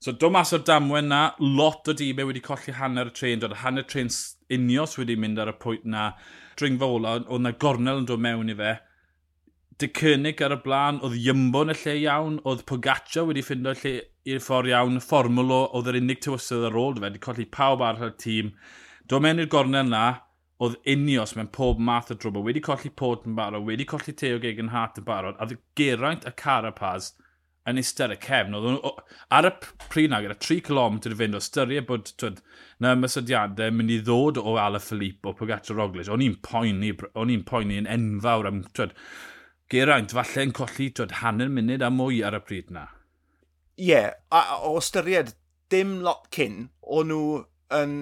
So 0.00 0.12
do 0.12 0.28
mas 0.30 0.52
o'r 0.54 0.62
damwen 0.62 1.08
na, 1.10 1.22
lot 1.42 1.88
o 1.90 1.94
dîmau 2.00 2.28
wedi 2.28 2.42
colli 2.44 2.74
hanner 2.78 3.08
y 3.10 3.14
tren, 3.18 3.40
dod 3.42 3.56
hanner 3.64 3.86
tren 3.90 4.12
unios 4.54 4.94
wedi 4.98 5.16
mynd 5.18 5.40
ar 5.42 5.50
y 5.50 5.54
pwynt 5.64 5.88
na. 5.90 6.12
Dringfa 6.58 6.86
ola, 6.86 7.16
oedd 7.26 7.42
na 7.42 7.52
gornel 7.64 8.04
yn 8.04 8.06
dod 8.06 8.22
mewn 8.22 8.52
i 8.52 8.56
fe. 8.60 8.76
Dicynig 9.82 10.44
ar 10.46 10.54
y 10.54 10.60
blaen, 10.62 11.02
oedd 11.02 11.18
Iymbo 11.18 11.64
yn 11.66 11.74
y 11.74 11.76
lle 11.80 11.96
iawn, 12.04 12.38
oedd 12.46 12.62
Pogaccia 12.70 13.26
wedi 13.26 13.42
ffindio 13.46 13.74
lle 13.82 13.96
i'r 14.28 14.42
ffordd 14.44 14.70
iawn, 14.70 15.02
fformwlo, 15.02 15.64
oedd 15.74 15.90
yr 15.90 15.98
unig 15.98 16.22
tywysydd 16.22 16.70
ar 16.70 16.78
ôl 16.78 16.94
fe, 16.94 17.04
wedi 17.08 17.26
colli 17.26 17.50
pawb 17.58 17.82
ar 17.88 18.02
y 18.06 18.14
tîm. 18.22 18.54
Do 19.10 19.18
mewn 19.22 19.42
i'r 19.42 19.50
gornel 19.50 19.90
na, 19.90 20.06
oedd 20.62 20.78
unios 20.94 21.34
mewn 21.34 21.50
pob 21.54 21.82
math 21.82 22.14
o 22.14 22.18
drwbl, 22.18 22.46
wedi 22.46 22.62
colli 22.62 22.90
Port 22.90 23.26
yn 23.26 23.34
barod, 23.38 23.66
wedi 23.66 23.86
colli 23.86 24.14
Teo 24.14 24.38
Gegan 24.42 24.70
Hart 24.74 24.98
yn 25.02 25.06
barod, 25.06 25.38
a 25.42 25.58
geraint 25.78 26.26
y 26.26 26.34
Carapaz, 26.38 27.16
yn 27.68 27.80
eistedd 27.80 28.14
y 28.14 28.18
cefn. 28.22 28.56
Oedd, 28.58 29.00
ar 29.34 29.48
y 29.48 29.52
pryd 29.88 30.12
na, 30.12 30.20
gyda 30.24 30.36
3 30.40 30.60
km 30.68 30.98
i 30.98 31.16
fynd, 31.20 31.38
o 31.38 31.42
styried 31.44 31.88
bod 31.88 32.12
twyd, 32.20 32.42
na 32.82 32.94
mysodiadau 32.98 33.74
mynd 33.74 33.94
i 33.94 33.98
ddod 34.04 34.40
o 34.42 34.56
Ala 34.60 34.80
Filippo, 34.82 35.34
Pogacar 35.36 35.76
Roglic, 35.78 36.10
o'n 36.12 36.24
i'n 36.24 36.38
poeni, 36.44 36.94
o'n 37.14 37.34
i'n 37.34 37.44
poeni 37.48 37.80
yn 37.82 37.90
enfawr 37.98 38.50
am, 38.50 38.62
twyd, 38.76 38.94
Geraint, 39.68 40.14
falle 40.16 40.46
yn 40.46 40.54
colli 40.56 40.88
twyd, 40.96 41.18
hanner 41.20 41.52
munud 41.52 41.84
a 41.84 41.90
mwy 41.92 42.22
ar 42.24 42.38
y 42.38 42.42
pryd 42.44 42.72
na. 42.72 42.88
Ie, 43.78 43.92
yeah, 43.92 44.14
a 44.32 44.58
o 44.66 44.78
styried 44.82 45.34
dim 45.70 45.98
lot 46.06 46.30
cyn, 46.34 46.70
o'n 46.82 47.12
nhw 47.12 47.44
yn 47.76 47.94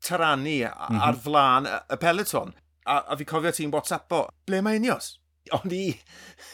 taranu 0.00 0.56
ar 0.64 0.90
mm 0.90 1.00
-hmm. 1.00 1.22
flaen 1.22 1.68
y, 1.68 1.78
y 1.92 1.96
peleton. 2.00 2.54
A, 2.86 3.02
a 3.12 3.16
fi 3.16 3.24
cofio 3.28 3.52
ti'n 3.52 3.72
WhatsApp 3.74 4.12
o, 4.16 4.22
ble 4.48 4.62
mae 4.64 4.80
Unios? 4.80 5.19
ond 5.56 5.72
i 5.74 5.84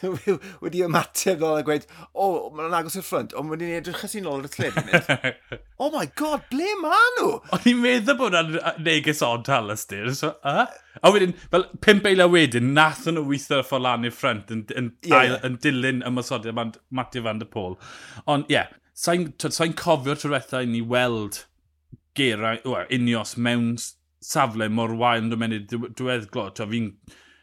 wedi 0.63 0.83
ymateb 0.87 1.41
ddol 1.41 1.59
a 1.59 1.63
e 1.63 1.67
gweud, 1.67 1.87
o, 2.13 2.27
oh, 2.27 2.37
mae'n 2.55 2.77
agos 2.79 2.97
i'r 2.99 3.05
ffrant, 3.07 3.35
ond 3.39 3.51
wedi'n 3.53 3.75
edrych 3.81 4.05
as 4.07 4.15
i'n 4.19 4.29
ôl 4.31 4.47
y 4.47 4.51
tled. 4.53 4.79
oh 5.83 5.91
my 5.95 6.07
god, 6.19 6.47
ble 6.53 6.71
maen 6.81 7.19
nhw? 7.19 7.33
O'n 7.57 7.69
i'n 7.73 7.83
meddwl 7.83 8.19
bod 8.21 8.37
yna'n 8.39 8.81
neges 8.87 9.25
ond 9.27 9.51
Alastair. 9.53 10.13
So, 10.17 10.33
uh? 10.47 10.67
A 11.03 11.13
wedyn, 11.13 11.35
fel 11.53 11.67
pimp 11.85 12.09
eila 12.09 12.29
wedyn, 12.31 12.73
nath 12.77 13.05
nhw 13.11 13.27
weithio 13.29 13.61
ffordd 13.67 13.87
lan 13.89 14.09
i'r 14.09 14.17
ffrant 14.17 14.55
yn, 14.55 14.65
yn, 14.79 14.93
yeah. 15.09 15.37
yn 15.47 15.59
dilyn 15.65 16.05
ymwysodiad 16.07 16.81
Matthew 16.89 17.27
Van 17.27 17.43
der 17.43 17.51
Pôl. 17.53 17.77
Ond 18.25 18.49
ie, 18.49 18.61
yeah, 18.61 18.73
sa'n 18.97 19.29
sa 19.43 19.69
cofio 19.77 20.17
trwy'r 20.17 20.63
i 20.63 20.67
ni 20.71 20.81
weld 20.81 21.45
gera, 22.17 22.57
unios 22.95 23.37
mewn 23.37 23.75
safle 24.25 24.71
mor 24.73 24.95
wael 24.97 25.27
yn 25.27 25.31
dod 25.33 25.43
mewn 25.43 25.59
i'r 25.59 25.67
diweddglo. 25.69 26.49
Fi'n 26.57 26.93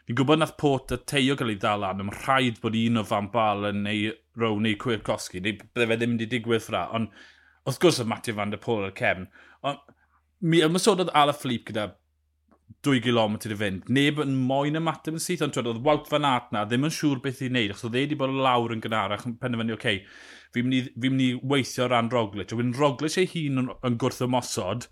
Fi'n 0.04 0.18
gwybod 0.20 0.42
nath 0.42 0.58
Port 0.60 0.92
a 0.92 0.98
teio 1.00 1.38
gael 1.40 1.54
ei 1.54 1.60
ddal 1.60 1.80
lan, 1.86 2.02
mae'n 2.02 2.24
rhaid 2.26 2.60
bod 2.64 2.76
un 2.76 3.00
o 3.00 3.06
fan 3.08 3.30
bal 3.32 3.70
yn 3.70 3.86
neu 3.86 4.12
row 4.40 4.58
neu 4.60 4.76
Cwircosgi, 4.80 5.40
neu 5.40 5.56
bydde 5.62 5.88
fe 5.92 5.98
ddim 6.00 6.18
wedi 6.18 6.28
digwydd 6.34 6.66
ffra, 6.66 6.88
ond 6.98 7.14
wrth 7.64 7.80
gwrs 7.80 8.02
o 8.04 8.08
Matthew 8.10 8.36
van 8.36 8.52
der 8.52 8.60
Pôl 8.64 8.84
ar 8.84 8.96
cefn. 9.00 9.30
Ond 9.64 9.80
mi 10.44 10.60
ymwysododd 10.66 11.14
Ala 11.16 11.36
Philippe 11.38 11.72
gyda 11.72 11.94
2 12.84 13.00
km 13.06 13.38
i 13.38 13.58
fynd. 13.62 13.88
Neb 13.96 14.20
yn 14.20 14.36
moyn 14.50 14.76
ymateb 14.80 15.16
yn 15.16 15.24
syth, 15.24 15.44
ond 15.46 15.56
oedd 15.62 15.82
Wout 15.86 16.10
Van 16.12 16.28
Aert 16.28 16.52
na 16.52 16.66
ddim 16.68 16.88
yn 16.90 16.94
siŵr 16.94 17.22
beth 17.24 17.40
i 17.46 17.48
wneud, 17.52 17.72
achos 17.72 17.88
oedd 17.88 17.96
e 17.96 18.04
wedi 18.04 18.20
bod 18.20 18.36
lawr 18.36 18.76
yn 18.76 18.84
gynharach 18.84 19.24
yn 19.30 19.38
penderfynu, 19.40 19.78
oce, 19.78 19.80
okay, 19.80 20.02
fi'n 20.56 20.68
mynd, 20.68 21.24
i 21.24 21.32
weithio 21.54 21.88
ran 21.88 22.12
Roglic. 22.12 22.52
A 22.52 22.60
wedyn 22.60 22.76
Roglic 22.76 23.16
ei 23.22 23.30
hun 23.38 23.64
yn, 23.64 23.72
yn 23.88 24.00
gwrth 24.02 24.24
ymosod, 24.28 24.90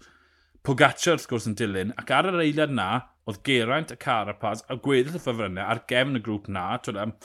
Pogacar 0.63 1.17
wrth 1.17 1.27
gwrs 1.27 1.49
yn 1.49 1.57
dilyn, 1.59 1.91
ac 1.99 2.13
ar 2.15 2.29
yr 2.29 2.43
eiliad 2.45 2.71
na, 2.77 2.89
oedd 3.29 3.41
Geraint 3.47 3.93
y 3.93 3.97
Carapaz 4.01 4.63
a 4.69 4.77
gweddill 4.81 5.17
y 5.19 5.21
ffefrynnau 5.21 5.67
ar 5.73 5.83
gefn 5.89 6.19
y 6.19 6.23
grŵp 6.25 6.49
na. 6.51 6.65
Twyd, 6.81 6.99
am, 7.01 7.15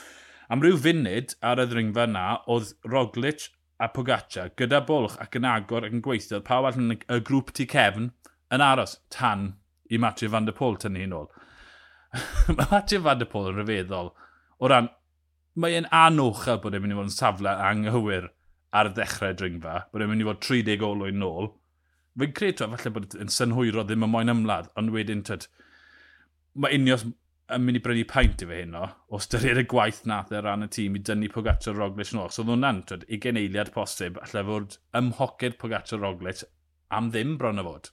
am 0.52 0.64
ryw 0.64 0.78
funud 0.84 1.36
ar 1.46 1.62
y 1.62 1.68
ddringfa 1.70 2.06
na, 2.10 2.26
oedd 2.52 2.74
Roglic 2.88 3.48
a 3.80 3.88
Pogaccia 3.92 4.48
gyda 4.56 4.80
bolch 4.88 5.16
ac 5.20 5.36
yn 5.38 5.48
agor 5.48 5.86
ac 5.86 5.96
yn 5.96 6.04
gweithio, 6.04 6.40
pa 6.44 6.60
wall 6.64 6.78
yn 6.80 6.96
y 6.96 7.20
grŵp 7.30 7.52
tu 7.56 7.66
cefn 7.68 8.10
yn 8.52 8.64
aros 8.64 8.98
tan 9.12 9.50
i 9.90 9.98
Matthew 10.00 10.32
Van 10.32 10.46
der 10.48 10.56
Pôl 10.56 10.78
tynnu 10.80 11.02
yn 11.06 11.16
ôl. 11.16 11.28
Mae 12.56 12.70
Matthew 12.70 13.02
Van 13.04 13.20
der 13.20 13.28
Pôl 13.30 13.50
yn 13.50 13.60
rhyfeddol 13.60 14.14
o 14.58 14.70
ran, 14.72 14.88
mae 15.56 15.76
e'n 15.76 15.88
anwch 15.92 16.46
bod 16.62 16.76
e'n 16.76 16.84
mynd 16.84 16.94
i 16.94 16.98
fod 16.98 17.10
yn 17.10 17.14
safle 17.14 17.52
anghywir 17.68 18.30
ar 18.76 18.90
y 18.90 18.94
ddechrau 18.96 19.36
dringfa, 19.36 19.76
bod 19.92 20.04
e'n 20.04 20.10
mynd 20.12 20.24
i 20.24 20.28
fod 20.28 20.42
30 20.44 20.84
olwyn 20.88 21.20
nôl. 21.20 21.52
Fe'n 22.16 22.32
credu 22.36 22.68
falle 22.72 22.92
bod 22.96 23.16
yn 23.20 23.32
synhwyro 23.32 23.84
ddim 23.84 24.06
yn 24.06 24.12
moyn 24.12 24.32
ymladd, 24.32 24.70
ond 24.80 24.92
wedyn 24.94 25.24
tyd, 25.28 25.46
mae 26.56 26.76
unios 26.78 27.04
yn 27.06 27.62
mynd 27.62 27.78
i 27.78 27.82
brynu 27.82 28.04
paint 28.10 28.42
i 28.42 28.48
fe 28.48 28.60
hyn 28.62 28.74
o, 28.74 28.86
o 29.14 29.20
styried 29.22 29.60
y 29.60 29.66
gwaith 29.70 30.02
nath 30.10 30.32
ar 30.34 30.46
ran 30.48 30.66
y 30.66 30.68
tîm 30.72 30.96
i 30.98 31.02
dynnu 31.06 31.28
Pogacar 31.30 31.76
Roglic 31.78 32.10
yn 32.10 32.22
ôl. 32.22 32.32
So 32.34 32.42
oedd 32.42 32.52
hwnna'n 32.56 32.82
20 32.90 33.38
eiliad 33.42 33.70
posib, 33.74 34.18
allai 34.22 34.42
fod 34.48 34.78
ymhoced 34.98 35.58
Pogacar 35.60 36.02
Roglic 36.02 36.42
am 36.96 37.12
ddim 37.14 37.36
bron 37.38 37.62
o 37.62 37.66
fod. 37.68 37.92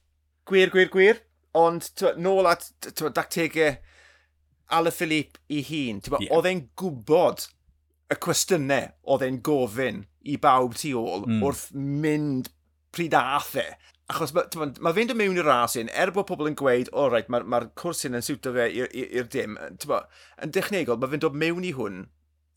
Gwir, 0.50 0.74
gwir, 0.74 0.90
gwir. 0.94 1.22
Ond 1.58 1.92
twa, 2.00 2.16
nôl 2.18 2.50
at 2.50 2.72
twa, 2.90 3.12
dactegau 3.14 3.76
Alaphilippe 4.74 5.44
i 5.54 5.62
hun, 5.68 6.00
yeah. 6.02 6.32
oedd 6.34 6.48
e'n 6.50 6.64
gwybod 6.80 7.46
y 8.10 8.18
cwestiynau 8.24 8.90
oedd 9.14 9.26
e'n 9.28 9.38
gofyn 9.46 10.04
i 10.26 10.38
bawb 10.42 10.74
tu 10.80 10.96
ôl 10.98 11.28
mm. 11.28 11.44
wrth 11.46 11.68
mynd 11.78 12.50
pryd 12.96 13.14
a 13.18 13.22
athe. 13.38 13.68
Achos 14.12 14.34
mae 14.36 14.74
ma, 14.84 14.92
fe'n 14.92 15.08
dod 15.08 15.16
mewn 15.16 15.40
i'r 15.40 15.48
ras 15.48 15.78
un, 15.80 15.88
er 15.96 16.12
bod 16.12 16.28
pobl 16.28 16.50
yn 16.50 16.58
gweud, 16.60 16.90
o 16.92 17.06
oh, 17.06 17.08
rhaid, 17.08 17.30
mae'r 17.32 17.46
ma, 17.48 17.62
cwrs 17.80 18.04
hyn 18.04 18.20
yn 18.20 18.26
siwto 18.26 18.52
fe 18.56 18.68
i'r 18.76 19.30
dim, 19.32 19.56
bo, 19.88 20.02
yn 20.44 20.52
dechnegol, 20.56 21.00
mae 21.00 21.14
fe'n 21.14 21.24
dod 21.24 21.38
mewn 21.40 21.64
i 21.64 21.72
hwn 21.78 22.04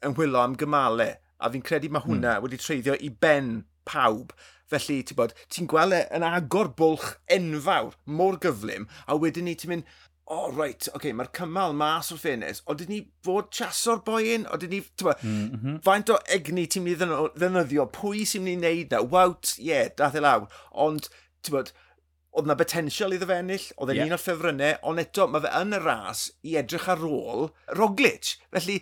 yn 0.06 0.16
wylo 0.18 0.42
am 0.42 0.56
gymalau, 0.58 1.14
a 1.38 1.52
fi'n 1.52 1.64
credu 1.64 1.92
mae 1.92 2.04
hwnna 2.04 2.34
hmm. 2.34 2.46
wedi 2.46 2.60
treiddio 2.60 2.98
i 2.98 3.12
ben 3.22 3.60
pawb. 3.88 4.34
Felly, 4.66 4.98
ti'n 5.06 5.18
bod, 5.20 5.36
ti'n 5.52 5.68
gweld 5.70 5.94
e 5.94 6.02
yn 6.16 6.26
agor 6.26 6.72
bwlch 6.74 7.12
enfawr, 7.30 7.94
mor 8.10 8.40
gyflym, 8.42 8.88
a 9.06 9.14
wedyn 9.14 9.46
ni 9.46 9.54
ti'n 9.54 9.70
mynd, 9.70 9.92
o, 10.26 10.40
oh, 10.40 10.46
reit, 10.50 10.88
oce, 10.88 10.90
okay, 10.98 11.12
mae'r 11.14 11.30
cymal 11.36 11.76
mas 11.78 12.10
o'r 12.10 12.18
ffenes, 12.18 12.64
o, 12.66 12.74
dyn 12.74 12.90
ni 12.90 12.98
fod 13.22 13.52
chaso'r 13.54 14.00
boen, 14.08 14.48
o, 14.50 14.58
dyn 14.58 14.74
ni, 14.74 14.80
ti'n 14.88 15.06
bod, 15.06 15.22
mm 15.22 15.44
-hmm. 15.52 15.76
faint 15.86 16.10
o 16.10 16.16
egni 16.34 16.64
ti'n 16.66 16.82
mynd 16.82 17.04
i 17.06 17.20
ddynyddio, 17.38 17.86
pwy 17.94 18.24
sy'n 18.26 18.42
mynd 18.42 18.66
i 18.66 18.72
wneud 18.72 18.96
na, 18.96 19.04
wawt, 19.14 19.52
ie, 19.60 19.68
yeah, 19.70 19.92
dath 20.02 20.18
e 20.18 20.24
lawr, 20.24 20.50
ond 20.74 21.06
bod, 21.52 21.72
oedd 22.36 22.48
na 22.50 22.56
potensial 22.58 23.14
iddo 23.16 23.26
fe 23.28 23.38
ennill, 23.40 23.64
oedd 23.80 23.90
e'n 23.92 23.98
yeah. 23.98 24.08
un 24.10 24.14
o'r 24.16 24.20
ffefrynnau, 24.20 24.74
ond 24.90 25.00
eto 25.00 25.24
mae 25.30 25.42
fe 25.44 25.52
yn 25.56 25.72
y 25.72 25.78
ras 25.80 26.24
i 26.44 26.56
edrych 26.60 26.88
ar 26.92 27.04
ôl 27.08 27.46
Roglic. 27.78 28.34
Felly, 28.52 28.76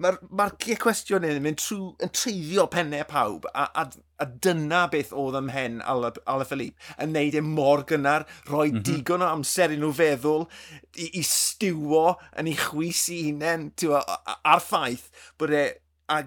mae'r 0.00 0.16
ma 0.38 0.46
cwestiwn 0.62 1.26
yn 1.28 1.42
mynd 1.44 1.60
trw, 1.60 1.90
yn 2.04 2.12
treiddio 2.16 2.64
pennau 2.72 3.04
pawb, 3.10 3.48
a, 3.52 3.66
a, 3.82 3.84
a 4.22 4.28
dyna 4.46 4.86
beth 4.92 5.12
oedd 5.12 5.36
ymhen 5.42 5.82
Ala, 5.84 6.14
Ala 6.24 6.48
Philippe, 6.48 6.80
yn 7.02 7.12
neud 7.16 7.36
e 7.36 7.44
mor 7.44 7.84
gynnar, 7.90 8.24
rhoi 8.48 8.70
mm 8.70 8.78
-hmm. 8.78 8.86
digon 8.88 9.26
o 9.26 9.28
amser 9.28 9.76
i 9.76 9.80
nhw 9.82 9.92
feddwl, 10.00 10.46
i, 10.96 11.10
i 11.20 11.24
stiwo 11.28 12.06
yn 12.40 12.48
ei 12.48 12.56
chwys 12.64 13.06
i 13.12 13.22
hunain, 13.28 13.68
a'r 13.92 14.64
ffaith 14.64 15.10
bod 15.36 15.52
e 15.52 15.66
a 16.08 16.22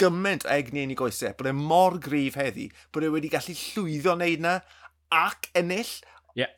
gymaint 0.00 0.46
a 0.48 0.56
egni 0.56 0.86
yn 0.86 0.94
ei 0.94 0.98
goesau, 0.98 1.36
bod 1.36 1.50
e 1.50 1.54
mor 1.58 2.00
gryf 2.02 2.40
heddi, 2.40 2.70
bod 2.94 3.04
e 3.04 3.12
wedi 3.12 3.30
gallu 3.32 3.54
llwyddo 3.58 4.16
wneud 4.16 4.42
na, 4.42 4.56
ac 5.12 5.50
ennill. 5.58 5.92
Yeah. 6.38 6.52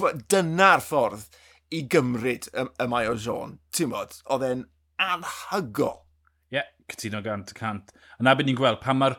Dyna'r 0.00 0.82
ffordd 0.84 1.26
i 1.74 1.82
gymryd 1.90 2.48
y, 2.50 2.66
y 2.66 2.86
mae 2.90 3.10
o 3.10 3.16
Jean. 3.18 3.58
Ti'n 3.74 3.92
bod, 3.92 4.16
oedd 4.30 4.46
e'n 4.46 4.64
anhygol. 5.00 6.00
Ie, 6.50 6.58
yeah, 6.58 6.70
cytuno 6.90 7.22
gant 7.24 7.52
y 7.52 7.58
cant. 7.58 7.92
Yna 8.20 8.34
byd 8.38 8.50
ni'n 8.50 8.58
gweld 8.58 8.80
pan 8.82 8.98
mae'r 9.00 9.18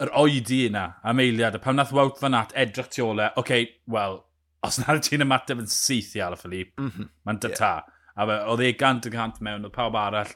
yr 0.00 0.10
oedi 0.16 0.64
yna, 0.70 0.86
am 1.04 1.20
eiliad, 1.22 1.56
a 1.56 1.62
pan 1.62 1.76
nath 1.76 1.92
Wout 1.96 2.18
fan 2.20 2.36
at 2.36 2.54
edrych 2.58 2.88
tu 2.94 3.04
ole, 3.04 3.28
oce, 3.34 3.42
okay, 3.42 3.68
wel, 3.92 4.20
os 4.64 4.80
na 4.80 4.96
ti'n 4.96 5.24
ymateb 5.26 5.60
yn 5.62 5.70
syth 5.70 6.14
i 6.16 6.22
Ala 6.24 6.38
Philippe, 6.40 6.76
mm 6.80 6.90
-hmm. 6.90 7.10
mae'n 7.26 7.40
dyta. 7.44 7.72
Yeah. 7.84 7.96
A 8.20 8.40
oedd 8.52 8.64
e 8.64 8.72
gant 8.76 9.06
y 9.06 9.12
cant 9.12 9.40
mewn, 9.44 9.64
oedd 9.64 9.76
pawb 9.76 9.96
arall 9.96 10.32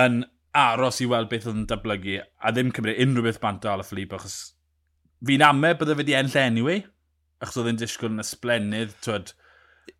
yn 0.00 0.22
aros 0.54 1.00
i 1.02 1.08
weld 1.10 1.30
beth 1.30 1.48
oedd 1.50 1.60
yn 1.60 1.68
datblygu, 1.70 2.20
a 2.22 2.52
ddim 2.54 2.72
cymryd 2.74 3.02
unrhyw 3.02 3.26
beth 3.28 3.40
bant 3.42 3.66
o 3.66 3.72
Ala 3.72 3.86
Philippe, 3.86 4.16
achos 4.18 4.38
fi'n 5.28 5.46
ame 5.46 5.72
bydde 5.78 5.96
fe 5.98 6.06
di 6.08 6.16
enll 6.18 6.36
e 6.36 6.42
anyway, 6.42 6.84
achos 7.42 7.60
oedd 7.60 7.72
e'n 7.72 7.80
disgwyl 7.80 8.12
yn 8.12 8.24
ysblennydd, 8.24 8.94
twyd, 9.04 9.32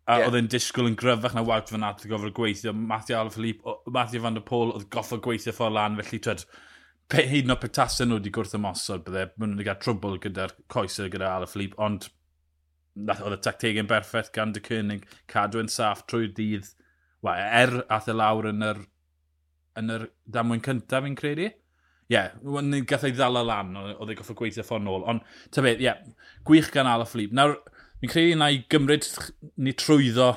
a 0.05 0.19
yeah. 0.19 0.27
oedd 0.27 0.37
e'n 0.39 0.51
disgwyl 0.51 0.89
yn 0.91 0.97
gryfach 0.99 1.35
na 1.37 1.43
Wout 1.45 1.73
Van 1.73 1.87
Aert 1.87 2.05
gofod 2.09 2.35
gweithio, 2.37 2.73
Matthew 2.75 3.17
Alaphilippe, 3.19 3.75
Matthew 3.97 4.23
Van 4.25 4.37
Der 4.37 4.45
Pôl 4.45 4.73
oedd 4.73 4.87
goffod 4.93 5.23
gweithio 5.25 5.53
ffordd 5.55 5.77
lan, 5.77 5.97
felly 6.01 6.21
twyd, 6.25 6.45
pe, 7.11 7.25
hyd 7.29 7.49
yn 7.49 7.55
oed 7.55 7.63
petasa 7.63 8.07
nhw 8.07 8.19
wedi 8.19 8.33
gwrth 8.33 8.55
ymosod, 8.57 9.05
bydde, 9.07 9.27
maen 9.35 9.53
nhw 9.53 9.61
wedi 9.61 9.69
cael 9.69 9.81
trwbl 9.83 10.17
gyda'r 10.23 10.55
coesau 10.73 11.11
gyda 11.13 11.35
Alaphilippe, 11.35 11.77
ond 11.81 12.09
oedd 13.11 13.35
y 13.35 13.41
tactegau'n 13.43 13.91
berffaith 13.91 14.31
gan 14.35 14.55
dy 14.55 14.63
cynnig, 14.65 15.05
cadw 15.31 15.61
yn 15.61 15.71
saff 15.71 16.05
trwy'r 16.09 16.33
dydd, 16.37 16.71
Wa, 17.25 17.33
er 17.41 17.79
ath 17.89 18.09
y 18.11 18.13
lawr 18.13 18.51
yn 18.51 18.61
yr, 18.65 18.81
yn 19.79 19.93
yr 19.95 20.03
damwyn 20.29 20.61
cyntaf 20.65 21.05
fi'n 21.05 21.17
credu 21.17 21.47
yeah, 22.11 22.33
ni'n 22.43 22.85
gath 22.89 23.05
ei 23.07 23.15
ddala 23.15 23.43
lan, 23.45 23.73
oedd 23.95 24.11
ei 24.13 24.17
goffa 24.19 24.35
gweithio 24.37 24.65
ffordd 24.65 24.85
nôl. 24.85 25.05
Ond, 25.09 25.23
ta 25.53 25.63
beth, 25.65 25.81
ie, 25.81 25.87
yeah, 25.87 26.01
gwych 26.47 26.69
gan 26.73 26.89
Ala 26.89 27.07
Philippe. 27.09 27.35
Nawr, 27.37 27.57
mi'n 28.01 28.11
credu 28.11 28.37
na 28.39 28.51
i 28.53 28.61
gymryd 28.71 29.07
ni 29.61 29.73
trwyddo 29.77 30.33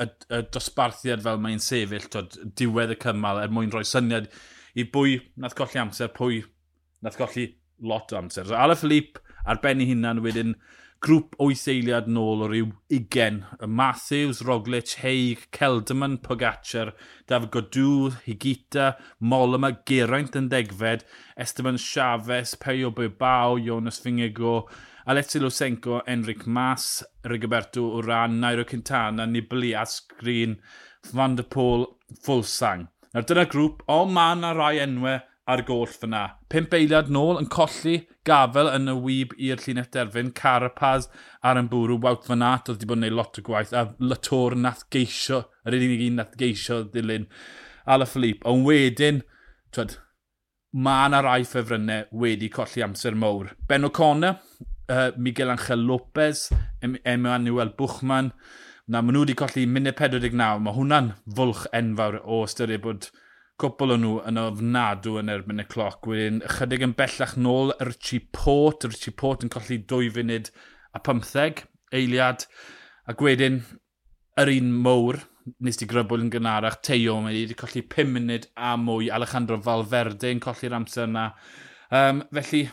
y, 0.00 0.08
y 0.08 0.40
dosbarthiad 0.54 1.24
fel 1.24 1.40
mae'n 1.42 1.62
sefyll, 1.62 2.08
tod, 2.12 2.38
diwedd 2.58 2.94
y 2.96 2.98
cymal, 3.02 3.42
er 3.42 3.52
mwyn 3.52 3.72
rhoi 3.74 3.84
syniad 3.88 4.30
i 4.76 4.86
bwy 4.92 5.18
nath 5.40 5.56
golli 5.58 5.80
amser, 5.82 6.12
pwy 6.16 6.42
nath 7.04 7.20
golli 7.20 7.50
lot 7.84 8.12
o 8.12 8.20
amser. 8.20 8.48
So, 8.48 8.56
Ala 8.56 8.76
Philippe, 8.78 9.20
ar 9.46 9.60
ben 9.62 9.82
ei 9.84 9.90
hunan, 9.92 10.22
wedyn, 10.24 10.56
grŵp 11.06 11.36
o'i 11.44 11.54
eiliad 11.70 12.08
nôl 12.10 12.40
o 12.42 12.46
ryw 12.50 12.70
20. 12.90 13.36
Y 13.62 13.66
Matthews, 13.78 14.40
Roglic, 14.42 14.96
Haig, 15.02 15.44
Kelderman, 15.54 16.16
Pogacar, 16.18 16.94
David 17.30 17.52
Godw, 17.54 18.10
Higita, 18.24 18.88
Mollema, 19.20 19.70
Geraint 19.86 20.34
yn 20.38 20.48
degfed, 20.50 21.04
Esteban 21.38 21.78
Chaves, 21.78 22.56
Peio 22.58 22.90
Bilbao, 22.90 23.54
Jonas 23.54 24.00
Fingego, 24.02 24.64
Alexi 25.06 25.38
Lusenko, 25.38 26.00
Enric 26.08 26.46
Mas, 26.46 27.04
Rigoberto 27.24 27.86
Uran, 28.00 28.40
Nairo 28.42 28.66
Quintana, 28.66 29.28
Nibli, 29.30 29.76
Asgrin, 29.78 30.58
Van 31.12 31.36
der 31.36 31.46
Pôl, 31.46 31.86
Fulsang. 32.24 32.88
Nawr 33.14 33.30
dyna 33.30 33.46
grŵp, 33.46 33.86
o 33.86 34.02
man 34.10 34.42
a 34.44 34.50
rai 34.58 34.80
enwau 34.82 35.20
ar 35.46 35.62
goll 35.66 35.90
fyna. 35.90 36.22
Pimp 36.50 36.74
eiliad 36.74 37.10
nôl 37.12 37.38
yn 37.40 37.48
colli 37.52 38.00
gafel 38.26 38.70
yn 38.72 38.90
y 38.90 38.94
wyb 39.04 39.34
i'r 39.38 39.62
llunet 39.62 39.92
derfyn, 39.94 40.32
Carapaz 40.34 41.06
ar 41.46 41.60
yn 41.60 41.70
bwrw, 41.70 42.00
Wout 42.02 42.26
Van 42.26 42.42
Aert 42.42 42.70
oedd 42.72 42.80
wedi 42.80 42.90
bod 42.90 42.98
yn 42.98 43.06
gwneud 43.06 43.18
lot 43.20 43.38
o 43.38 43.44
gwaith, 43.46 43.74
a 43.76 43.84
Latour 44.02 44.56
nath 44.58 44.82
geisio, 44.92 45.44
yr 45.66 45.78
unig 45.78 46.02
un 46.08 46.18
nath 46.20 46.34
geisio 46.40 46.82
ddilyn, 46.90 47.28
Ala 47.86 48.08
Philippe. 48.10 48.42
Ond 48.50 48.66
wedyn, 48.66 49.22
twyd, 49.74 49.94
mae 50.74 51.10
yna 51.10 51.22
rai 51.22 51.42
ffefrynnau 51.46 52.08
wedi 52.22 52.50
colli 52.52 52.82
amser 52.84 53.14
mowr. 53.14 53.52
Ben 53.70 53.86
O'Connor, 53.86 54.40
uh, 54.90 55.10
Miguel 55.16 55.54
Angel 55.54 55.86
Lopez, 55.86 56.48
Emmanuel 56.82 57.70
Buchmann, 57.78 58.32
na 58.86 59.02
maen 59.02 59.14
nhw 59.14 59.22
wedi 59.24 59.38
colli 59.38 59.68
munud 59.70 59.94
49, 59.98 60.58
mae 60.62 60.74
hwnna'n 60.74 61.12
fwlch 61.38 61.68
enfawr 61.74 62.18
o 62.24 62.42
ystyried 62.46 62.82
bod 62.82 63.08
cwpl 63.60 63.94
o'n 63.94 64.02
nhw 64.04 64.16
yn 64.28 64.40
ofnadw 64.40 65.16
yn 65.20 65.32
erbyn 65.32 65.62
y 65.62 65.66
cloc. 65.70 66.04
Wedyn, 66.10 66.42
ychydig 66.44 66.84
yn 66.84 66.92
bellach 66.98 67.36
nôl 67.40 67.72
Richie 67.88 68.20
Port. 68.36 68.84
Richie 68.84 69.14
Port 69.16 69.46
yn 69.46 69.52
colli 69.52 69.78
2 69.92 70.10
funud 70.16 70.50
a 70.92 71.00
15 71.00 71.64
eiliad. 71.96 72.44
A 73.08 73.14
wedyn, 73.22 73.62
yr 74.42 74.52
un 74.52 74.72
mowr, 74.84 75.22
nes 75.64 75.78
di 75.80 75.88
grybwyl 75.88 76.26
yn 76.26 76.32
gynharach, 76.34 76.80
Teo 76.84 77.20
mae 77.24 77.36
wedi 77.38 77.56
colli 77.56 77.84
5 77.96 78.12
munud 78.12 78.48
a 78.56 78.74
mwy. 78.80 79.08
Alejandro 79.14 79.60
Valverde 79.64 80.34
yn 80.34 80.42
colli'r 80.44 80.76
amser 80.76 81.08
yna. 81.08 81.30
Um, 81.94 82.24
felly, 82.34 82.66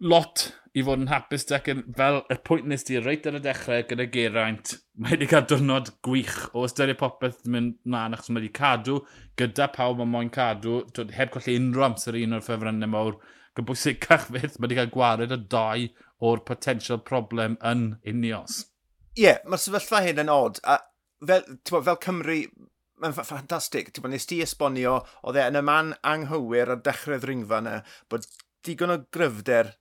lot 0.00 0.48
i 0.74 0.82
fod 0.82 1.04
yn 1.04 1.10
hapus 1.10 1.46
dec 1.46 1.68
yn 1.70 1.82
fel 1.94 2.20
y 2.32 2.36
pwynt 2.46 2.66
nes 2.70 2.82
di 2.86 2.98
reit 2.98 3.26
ar 3.30 3.38
y 3.38 3.40
dechrau 3.42 3.84
gyda 3.86 4.06
Geraint. 4.10 4.72
Mae 4.98 5.14
wedi 5.14 5.28
cael 5.30 5.46
diwrnod 5.50 5.92
gwych 6.06 6.48
o 6.50 6.64
ystyried 6.66 6.98
popeth 6.98 7.44
yn 7.46 7.54
mynd 7.54 7.76
mlaen 7.86 8.16
achos 8.16 8.32
mae 8.32 8.42
wedi 8.42 8.50
cadw 8.58 8.98
gyda 9.38 9.68
pawb 9.76 10.00
mae 10.02 10.10
moyn 10.10 10.32
cadw. 10.34 10.80
Twyd, 10.96 11.14
heb 11.14 11.30
colli 11.34 11.54
unrhyw 11.60 11.86
amser 11.86 12.18
un 12.18 12.34
o'r 12.38 12.42
ffefrynnau 12.46 12.90
mawr. 12.90 13.20
Gybwysicach 13.54 14.26
fydd, 14.32 14.58
mae 14.58 14.66
wedi 14.66 14.80
cael 14.80 14.90
gwared 14.96 15.36
y 15.36 15.38
dau 15.54 15.86
o'r 16.26 16.42
potential 16.48 16.98
problem 17.06 17.54
yn 17.62 17.86
unios. 18.10 18.64
Ie, 19.14 19.28
yeah, 19.28 19.38
mae'r 19.46 19.62
sefyllfa 19.62 20.02
hyn 20.02 20.24
yn 20.24 20.32
od. 20.34 20.58
A 20.66 20.80
fel, 21.22 21.46
bo, 21.70 21.84
fel 21.86 22.00
Cymru, 22.02 22.40
mae'n 22.98 23.14
ffantastig. 23.14 23.92
Ti'n 23.94 24.02
bod, 24.02 24.14
nes 24.16 24.26
ti 24.26 24.40
esbonio, 24.42 24.96
oedd 25.22 25.38
e 25.38 25.46
yn 25.52 25.62
y 25.62 25.64
man 25.70 25.94
anghywir 26.02 26.74
ar 26.74 26.82
dechrau'r 26.82 27.30
ringfa 27.30 27.62
yna, 27.62 27.78
bod 28.10 28.26
digon 28.66 28.96
o 28.96 28.98
gryfder 29.14 29.76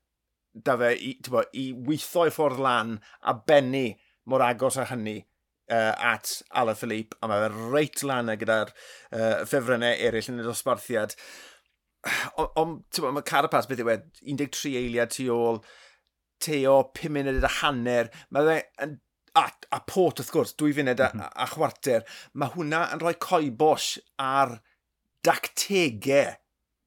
da 0.53 0.77
fe 0.77 0.93
i, 0.95 1.13
bo, 1.29 1.43
i 1.57 1.71
weithio 1.73 2.27
i 2.27 2.33
ffordd 2.33 2.61
lan 2.61 2.97
a 3.21 3.33
bennu 3.33 3.87
mor 4.29 4.43
agos 4.45 4.77
â 4.79 4.87
hynny 4.91 5.17
uh, 5.71 5.93
at 5.97 6.41
Ala 6.51 6.75
Philippe, 6.75 7.17
a 7.21 7.29
mae 7.29 7.45
fe 7.45 7.71
reit 7.73 8.03
lan 8.07 8.31
gyda'r 8.39 8.73
uh, 8.73 9.41
ffefrynnau 9.47 9.97
eraill 10.07 10.29
yn 10.33 10.43
y 10.43 10.47
dosbarthiad. 10.47 11.15
Ond 12.59 12.99
mae 13.05 13.25
Carapaz 13.27 13.69
beth 13.69 13.81
yw 13.83 13.93
e, 13.93 13.97
13 14.27 14.77
eiliad 14.81 15.13
tu 15.15 15.29
ôl, 15.33 15.61
teo 16.43 16.81
5 16.99 17.15
munud 17.15 17.47
a 17.47 17.51
hanner, 17.61 18.11
mae 18.35 18.49
fe 18.49 18.59
yn 18.85 18.97
a, 19.39 19.47
a 19.73 19.79
pot 19.89 20.19
wrth 20.21 20.31
gwrs, 20.33 20.53
dwy 20.59 20.73
funed 20.77 21.01
a, 21.01 21.09
a, 21.09 21.29
a 21.45 21.49
chwarter, 21.49 22.03
mae 22.37 22.53
hwnna 22.53 22.85
yn 22.93 23.01
rhoi 23.01 23.15
coibos 23.23 23.95
ar 24.21 24.59
dactegau 25.25 26.35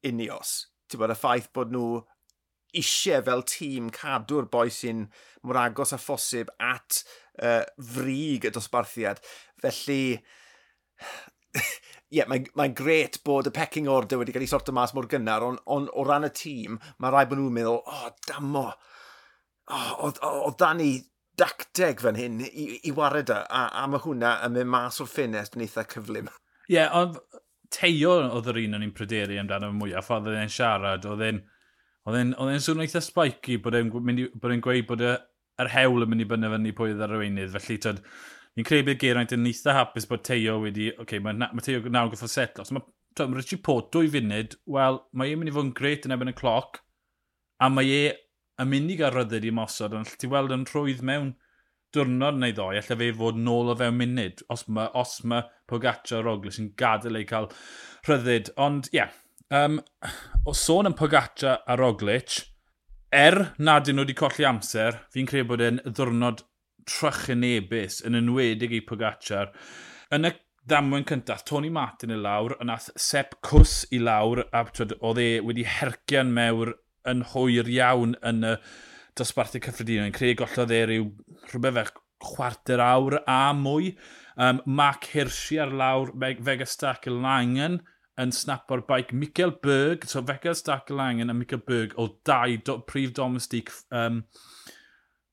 unios. 0.07 0.67
Ti'n 0.87 1.01
bod 1.01 1.11
y 1.11 1.17
ffaith 1.17 1.49
bod 1.55 1.73
nhw 1.73 1.97
eisiau 2.75 3.23
fel 3.25 3.43
tîm 3.47 3.89
cadw'r 3.95 4.47
boi 4.51 4.67
sy'n 4.73 5.07
mor 5.47 5.59
agos 5.61 5.93
a 5.95 5.99
phosib 6.01 6.51
at 6.59 7.01
uh, 7.41 7.63
frig 7.93 8.47
y 8.47 8.51
dosbarthiad. 8.53 9.21
Felly, 9.63 10.17
ie, 11.57 12.19
yeah, 12.19 12.27
mae'n 12.29 12.47
mae 12.59 12.73
gret 12.77 13.19
bod 13.27 13.49
y 13.49 13.53
pecking 13.55 13.89
order 13.91 14.21
wedi 14.21 14.35
cael 14.35 14.45
ei 14.45 14.51
sorto 14.51 14.75
mas 14.75 14.93
mor 14.95 15.09
gynnar, 15.11 15.45
ond 15.47 15.63
on, 15.73 15.89
o 15.93 16.05
ran 16.07 16.27
y 16.27 16.31
tîm, 16.35 16.79
mae 16.99 17.13
rai 17.13 17.25
bod 17.29 17.41
nhw'n 17.41 17.55
meddwl, 17.57 17.81
o, 17.81 17.97
oh, 17.97 18.13
damo, 18.27 18.67
o, 19.71 19.81
o, 20.11 20.31
o, 20.47 20.53
dan 20.59 20.81
ni 20.81 20.91
dacteg 21.37 22.01
fan 22.01 22.17
hyn 22.17 22.39
i, 22.47 22.69
i 22.89 22.93
wared 22.97 23.29
a, 23.33 23.43
a 23.51 23.83
mae 23.89 24.01
hwnna 24.01 24.37
yn 24.47 24.55
mynd 24.55 24.71
mas 24.73 25.01
o'r 25.03 25.11
ffenest 25.11 25.57
yn 25.57 25.67
eitha 25.67 25.85
cyflym. 25.91 26.31
Ie, 26.67 26.79
yeah, 26.79 26.95
ond 26.97 27.19
teio 27.73 28.15
oedd 28.23 28.47
yr 28.51 28.63
un 28.63 28.79
o'n 28.79 28.87
i'n 28.87 28.95
pryderu 28.95 29.37
amdano 29.39 29.69
mwyaf, 29.75 30.07
ffordd 30.07 30.31
oedd 30.31 30.41
e'n 30.41 30.51
siarad, 30.51 31.05
oedd 31.07 31.23
e'n... 31.29 31.43
Then 31.43 31.45
Oedd 32.07 32.19
e'n 32.23 32.61
swnio 32.63 32.85
eitha 32.85 33.01
spiky 33.03 33.57
bod 33.59 33.75
e'n 33.75 33.91
gweud 33.91 34.85
bod 34.87 35.03
yr 35.03 35.71
hewl 35.73 36.05
yn 36.05 36.11
mynd 36.11 36.23
i 36.23 36.27
bynnu 36.29 36.51
fyny 36.53 36.73
pwy 36.77 36.93
oedd 36.93 37.03
arweinydd. 37.03 37.55
Felly, 37.57 37.79
tyd, 37.83 38.03
ni'n 38.55 38.67
credu 38.67 38.85
bydd 38.87 39.01
Geraint 39.01 39.33
yn 39.35 39.49
eitha 39.49 39.75
hapus 39.75 40.07
bod 40.07 40.23
Teo 40.27 40.59
wedi... 40.63 40.91
Oce, 40.93 41.01
okay, 41.03 41.23
mae, 41.23 41.35
ma 41.35 41.65
Teo 41.65 41.81
nawr 41.91 42.13
gyffo 42.13 42.29
setlo. 42.31 42.63
So, 42.67 42.77
mae, 42.77 42.85
ma 43.19 43.39
Richie 43.39 43.59
Port 43.63 43.89
dwy 43.95 44.11
funud, 44.13 44.55
wel, 44.77 45.01
mae 45.17 45.33
e'n 45.33 45.41
mynd 45.41 45.51
i 45.51 45.55
fod 45.57 45.67
yn 45.67 45.75
gret 45.75 46.07
yn 46.07 46.15
ebyn 46.15 46.31
y 46.31 46.35
cloc, 46.37 46.79
a 47.59 47.69
mae 47.73 47.91
e 47.91 48.01
yn 48.61 48.71
mynd 48.71 48.93
i 48.93 48.97
gael 49.01 49.13
ryddyd 49.13 49.49
i 49.49 49.53
mosod, 49.53 49.97
ond 49.97 50.15
ti 50.21 50.29
weld 50.31 50.53
yn 50.55 50.65
rhwydd 50.69 51.03
mewn 51.05 51.33
diwrnod 51.95 52.39
neu 52.39 52.53
ddoi, 52.55 52.77
allai 52.77 52.97
fe 53.01 53.11
fod 53.19 53.37
nôl 53.41 53.73
o 53.73 53.77
fewn 53.79 53.99
munud, 53.99 54.43
os 54.53 54.67
mae, 54.71 54.89
os 54.97 55.19
mae 55.27 55.45
Pogaccia 55.67 56.21
a 56.21 56.23
Roglic 56.23 56.59
yn 56.61 56.71
gadael 56.79 57.19
ei 57.19 57.27
cael 57.27 57.49
rhyddid. 58.07 58.53
Ond, 58.61 58.89
ie, 58.93 59.01
yeah, 59.01 59.13
um, 59.53 59.79
o 60.47 60.53
sôn 60.55 60.89
yn 60.89 60.95
Pogaccia 60.97 61.59
a 61.67 61.77
Roglic, 61.79 62.39
er 63.13 63.53
nad 63.57 63.87
nhw 63.87 64.03
wedi 64.03 64.15
colli 64.17 64.47
amser, 64.47 65.01
fi'n 65.13 65.29
credu 65.29 65.47
bod 65.51 65.63
e'n 65.63 65.79
ddwrnod 65.85 66.43
trychinebus 66.87 68.01
yn 68.07 68.17
enwedig 68.19 68.75
i 68.75 68.83
Pogaccia. 68.87 69.47
Yn 70.15 70.27
y 70.27 70.33
ddamwyn 70.67 71.07
cyntaf, 71.07 71.45
Tony 71.47 71.71
Martin 71.71 72.11
i 72.11 72.19
lawr, 72.19 72.57
yn 72.63 72.71
ath 72.73 72.89
Sepp 72.99 73.37
Cws 73.45 73.85
i 73.95 74.01
lawr, 74.03 74.43
a 74.51 74.65
oedd 74.67 75.23
e 75.23 75.29
wedi 75.43 75.63
hercian 75.67 76.33
mewr 76.35 76.73
yn 77.07 77.23
hwyr 77.31 77.69
iawn 77.71 78.17
yn 78.27 78.43
y 78.43 78.55
dosbarthu 79.17 79.61
cyffredinol. 79.63 80.09
Yn 80.09 80.15
credu 80.15 80.41
gollodd 80.43 80.75
e 80.75 80.83
rhyw 80.83 81.09
rhywbeth 81.51 81.77
fe 81.79 81.85
chwarter 82.27 82.81
awr 82.83 83.21
a 83.23 83.53
mwy. 83.55 83.93
Um, 84.37 84.59
Mark 84.65 85.07
Hirschi 85.13 85.59
ar 85.61 85.71
lawr, 85.73 86.11
Vega 86.19 86.65
Stack 86.65 87.07
Langen, 87.07 87.79
yn 88.17 88.33
snap 88.33 88.71
o'r 88.73 88.83
baic 88.87 89.13
Michael 89.13 89.53
Berg, 89.63 90.05
so 90.09 90.23
Feca 90.25 90.55
Stackel 90.57 91.01
Angen 91.01 91.29
a 91.29 91.35
Michael 91.37 91.61
Berg 91.67 91.93
o 92.01 92.07
dau 92.25 92.57
do, 92.65 92.79
prif 92.79 93.13
domestig, 93.13 93.69
um, 93.91 94.23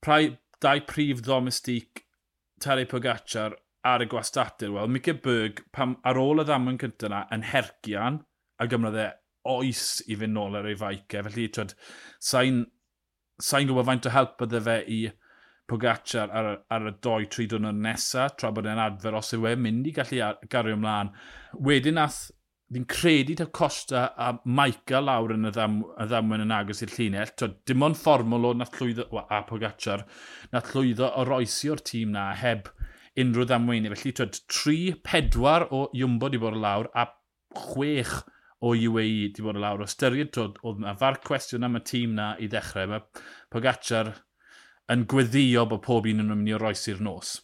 prai, 0.05 0.37
dau 0.61 0.83
prif 0.89 1.23
domestig 1.25 2.05
Terry 2.61 2.85
Pogacar 2.87 3.57
ar 3.85 4.05
y 4.05 4.09
gwastadur. 4.09 4.75
Wel, 4.77 4.93
Michael 4.93 5.21
Berg, 5.25 5.65
pam 5.73 5.97
ar 6.05 6.21
ôl 6.21 6.45
y 6.45 6.47
ddamwain 6.49 6.81
cyntaf 6.81 7.09
yna, 7.09 7.25
yn 7.35 7.49
hergian, 7.51 8.21
a 8.61 8.69
gymryd 8.71 9.01
e 9.01 9.09
oes 9.51 9.89
i 10.09 10.17
fynd 10.21 10.37
nôl 10.37 10.57
ar 10.61 10.69
ei 10.69 10.79
faicau. 10.81 11.25
Felly, 11.29 11.49
twyd, 11.53 11.75
sa'n 12.21 12.63
sa 13.43 13.61
gwybod 13.65 13.89
faint 13.89 14.09
o 14.09 14.15
help 14.15 14.45
ydde 14.47 14.63
fe 14.69 14.79
i 14.93 15.03
Pogacar 15.69 16.29
ar, 16.37 16.51
ar 16.69 16.89
y 16.91 16.95
doi 17.01 17.25
tri 17.33 17.47
dwrnod 17.49 17.81
nesaf, 17.81 18.37
tra 18.37 18.51
bod 18.53 18.69
e'n 18.69 18.81
adfer 18.81 19.17
os 19.17 19.33
yw 19.33 19.49
e 19.49 19.55
mynd 19.57 19.89
i 19.89 19.95
gallu 19.97 20.33
gario 20.53 20.77
ymlaen. 20.77 21.13
Wedyn 21.65 21.97
nath 21.97 22.27
fi'n 22.75 22.87
credu 22.91 23.37
ta 23.39 23.47
Costa 23.55 24.05
a 24.19 24.33
Michael 24.45 25.07
lawr 25.07 25.35
yn 25.37 25.47
y, 25.47 25.53
ddam, 25.55 25.79
y 26.01 26.07
ddamwen 26.11 26.43
yn 26.43 26.55
agos 26.55 26.83
i'r 26.83 26.93
llinell. 26.97 27.31
To, 27.39 27.49
dim 27.69 27.85
ond 27.87 27.99
fformol 27.99 28.49
o 28.49 28.53
nath 28.59 28.75
llwyddo, 28.81 29.07
a 29.23 29.43
Pogacar, 29.47 30.05
nath 30.53 30.73
llwyddo 30.73 31.13
o 31.21 31.25
roesi 31.29 31.71
o'r 31.71 31.83
tîm 31.87 32.15
na 32.17 32.33
heb 32.41 32.71
unrhyw 33.21 33.47
ddamweini. 33.47 33.93
Felly, 33.95 34.15
twyd, 34.19 34.41
3-4 34.51 35.69
o 35.71 35.87
Iwmbo 35.95 36.33
di 36.35 36.43
bod 36.43 36.59
lawr 36.59 36.91
a 36.99 37.07
chwech 37.55 38.17
o 38.65 38.75
UAE 38.75 39.31
di 39.37 39.45
bod 39.45 39.61
lawr. 39.63 39.85
O 39.85 39.89
styried, 39.91 40.35
twyd, 40.35 40.59
oedd 40.67 40.83
yna 40.83 40.97
far 40.99 41.21
cwestiwn 41.23 41.69
am 41.69 41.79
y 41.79 41.85
tîm 41.87 42.19
na 42.19 42.33
i 42.43 42.51
ddechrau. 42.51 42.91
Mae 42.91 43.25
Pogacar 43.55 44.17
yn 44.91 45.07
gweddio 45.09 45.69
bod 45.71 45.85
pob 45.87 46.11
un 46.11 46.25
yn 46.25 46.33
mynd 46.33 46.51
i 46.51 46.59
roesi'r 46.59 47.03
nos. 47.05 47.37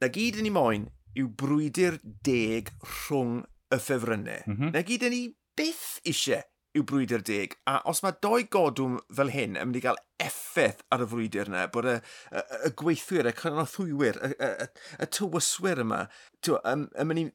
Na 0.00 0.08
gyd 0.12 0.38
yn 0.38 0.48
ei 0.48 0.54
moyn 0.54 0.86
yw 1.18 1.28
brwydr 1.38 1.98
deg 2.24 2.70
rhwng 2.86 3.42
y 3.72 3.78
ffefrynnau. 3.80 4.42
Mm 4.46 4.56
-hmm. 4.56 4.72
Na 4.74 4.82
gyd 4.86 5.08
ni 5.10 5.22
byth 5.58 6.00
eisiau 6.08 6.42
yw 6.72 6.84
brwydr 6.88 7.20
deg, 7.28 7.58
a 7.68 7.80
os 7.88 8.00
mae 8.04 8.14
doi 8.24 8.46
godwm 8.52 8.96
fel 9.16 9.32
hyn 9.34 9.58
yn 9.60 9.68
mynd 9.68 9.76
i 9.76 9.82
gael 9.84 9.98
effaith 10.22 10.80
ar 10.94 11.04
y 11.04 11.08
frwydr 11.10 11.50
yna, 11.50 11.66
bod 11.74 11.88
y, 11.90 11.98
y, 12.32 12.44
y 12.68 12.70
gweithwyr, 12.80 13.28
y 13.28 13.34
cynorthwywyr, 13.36 14.20
y, 14.24 14.30
y, 14.32 14.48
y, 14.64 14.68
y 15.04 15.08
tywyswyr 15.18 15.82
yma, 15.84 16.06
yn, 16.48 16.86
yn 16.96 17.10
mynd 17.10 17.22
i 17.22 17.26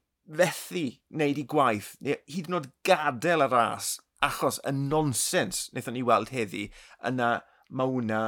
fethu 0.42 0.84
wneud 1.14 1.44
i 1.44 1.46
gwaith, 1.54 1.94
neu 2.02 2.18
hyd 2.34 2.50
yn 2.50 2.58
oed 2.58 2.72
gadael 2.88 3.46
y 3.46 3.50
ras, 3.54 3.94
achos 4.26 4.58
y 4.66 4.74
nonsens 4.74 5.68
wnaethon 5.70 5.98
ni 6.00 6.04
weld 6.10 6.34
heddi, 6.34 6.66
yna 7.06 7.32
mae 7.70 7.94
hwnna 7.94 8.24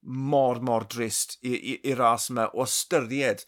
mor, 0.00 0.62
mor 0.64 0.88
drist 0.88 1.36
i'r 1.44 2.00
ras 2.00 2.30
yma 2.32 2.48
o 2.54 2.64
ystyried 2.64 3.44